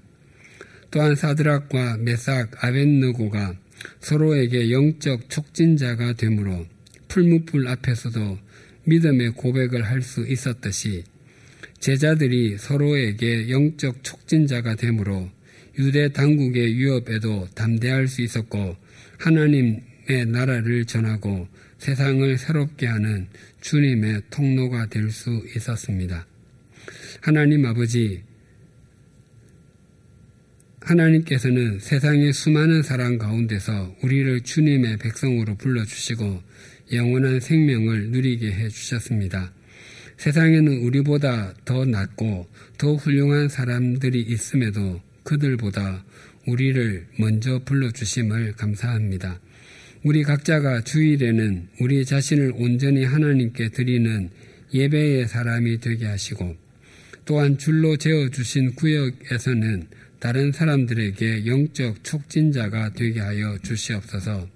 또한 0.89 1.15
사드락과 1.15 1.97
메삭, 1.97 2.63
아벤느고가 2.63 3.55
서로에게 3.99 4.71
영적 4.71 5.29
촉진자가 5.29 6.13
되므로 6.13 6.65
풀무불 7.09 7.67
앞에서도 7.67 8.39
믿음의 8.85 9.31
고백을 9.31 9.83
할 9.83 10.01
수 10.01 10.25
있었듯이 10.25 11.03
제자들이 11.79 12.57
서로에게 12.57 13.49
영적 13.49 14.03
촉진자가 14.03 14.75
되므로 14.75 15.29
유대 15.77 16.09
당국의 16.09 16.75
위협에도 16.77 17.47
담대할 17.53 18.07
수 18.07 18.21
있었고 18.21 18.77
하나님의 19.19 20.25
나라를 20.27 20.85
전하고 20.85 21.47
세상을 21.79 22.37
새롭게 22.37 22.87
하는 22.87 23.27
주님의 23.61 24.23
통로가 24.29 24.87
될 24.87 25.11
수 25.11 25.43
있었습니다. 25.55 26.25
하나님 27.21 27.65
아버지, 27.65 28.23
하나님께서는 30.81 31.79
세상의 31.79 32.33
수많은 32.33 32.83
사람 32.83 33.17
가운데서 33.17 33.95
우리를 34.03 34.41
주님의 34.41 34.97
백성으로 34.97 35.55
불러주시고 35.55 36.43
영원한 36.93 37.39
생명을 37.39 38.11
누리게 38.11 38.51
해 38.51 38.69
주셨습니다. 38.69 39.51
세상에는 40.17 40.83
우리보다 40.83 41.53
더 41.65 41.85
낫고 41.85 42.47
더 42.77 42.95
훌륭한 42.95 43.49
사람들이 43.49 44.21
있음에도 44.21 45.01
그들보다 45.23 46.05
우리를 46.47 47.07
먼저 47.19 47.59
불러주심을 47.65 48.53
감사합니다. 48.53 49.39
우리 50.05 50.21
각자가 50.21 50.81
주일에는 50.81 51.67
우리 51.79 52.05
자신을 52.05 52.53
온전히 52.57 53.03
하나님께 53.03 53.69
드리는 53.69 54.29
예배의 54.71 55.27
사람이 55.27 55.79
되게 55.79 56.05
하시고 56.05 56.55
또한 57.25 57.57
줄로 57.57 57.97
재어 57.97 58.29
주신 58.29 58.75
구역에서는 58.75 59.87
다른 60.19 60.51
사람들에게 60.51 61.47
영적 61.47 62.03
촉진자가 62.03 62.93
되게 62.93 63.19
하여 63.19 63.57
주시옵소서. 63.63 64.47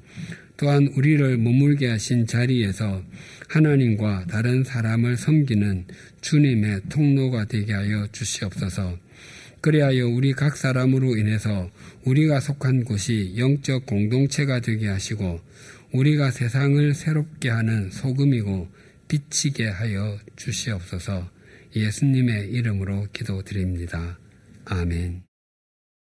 또한 0.55 0.85
우리를 0.95 1.39
머물게 1.39 1.87
하신 1.87 2.27
자리에서 2.27 3.03
하나님과 3.47 4.25
다른 4.29 4.63
사람을 4.63 5.17
섬기는 5.17 5.85
주님의 6.21 6.81
통로가 6.89 7.45
되게 7.45 7.73
하여 7.73 8.05
주시옵소서 8.11 8.99
그리하여 9.61 10.07
우리 10.07 10.33
각 10.33 10.55
사람으로 10.55 11.17
인해서 11.17 11.69
우리가 12.05 12.39
속한 12.39 12.85
곳이 12.85 13.35
영적 13.37 13.85
공동체가 13.85 14.61
되게 14.61 14.87
하시고 14.87 15.39
우리가 15.93 16.31
세상을 16.31 16.93
새롭게 16.93 17.49
하는 17.49 17.91
소금이고 17.91 18.67
비치게 19.07 19.67
하여 19.67 20.17
주시옵소서 20.35 21.29
예수님의 21.75 22.51
이름으로 22.51 23.07
기도드립니다. 23.11 24.17
아멘. 24.65 25.28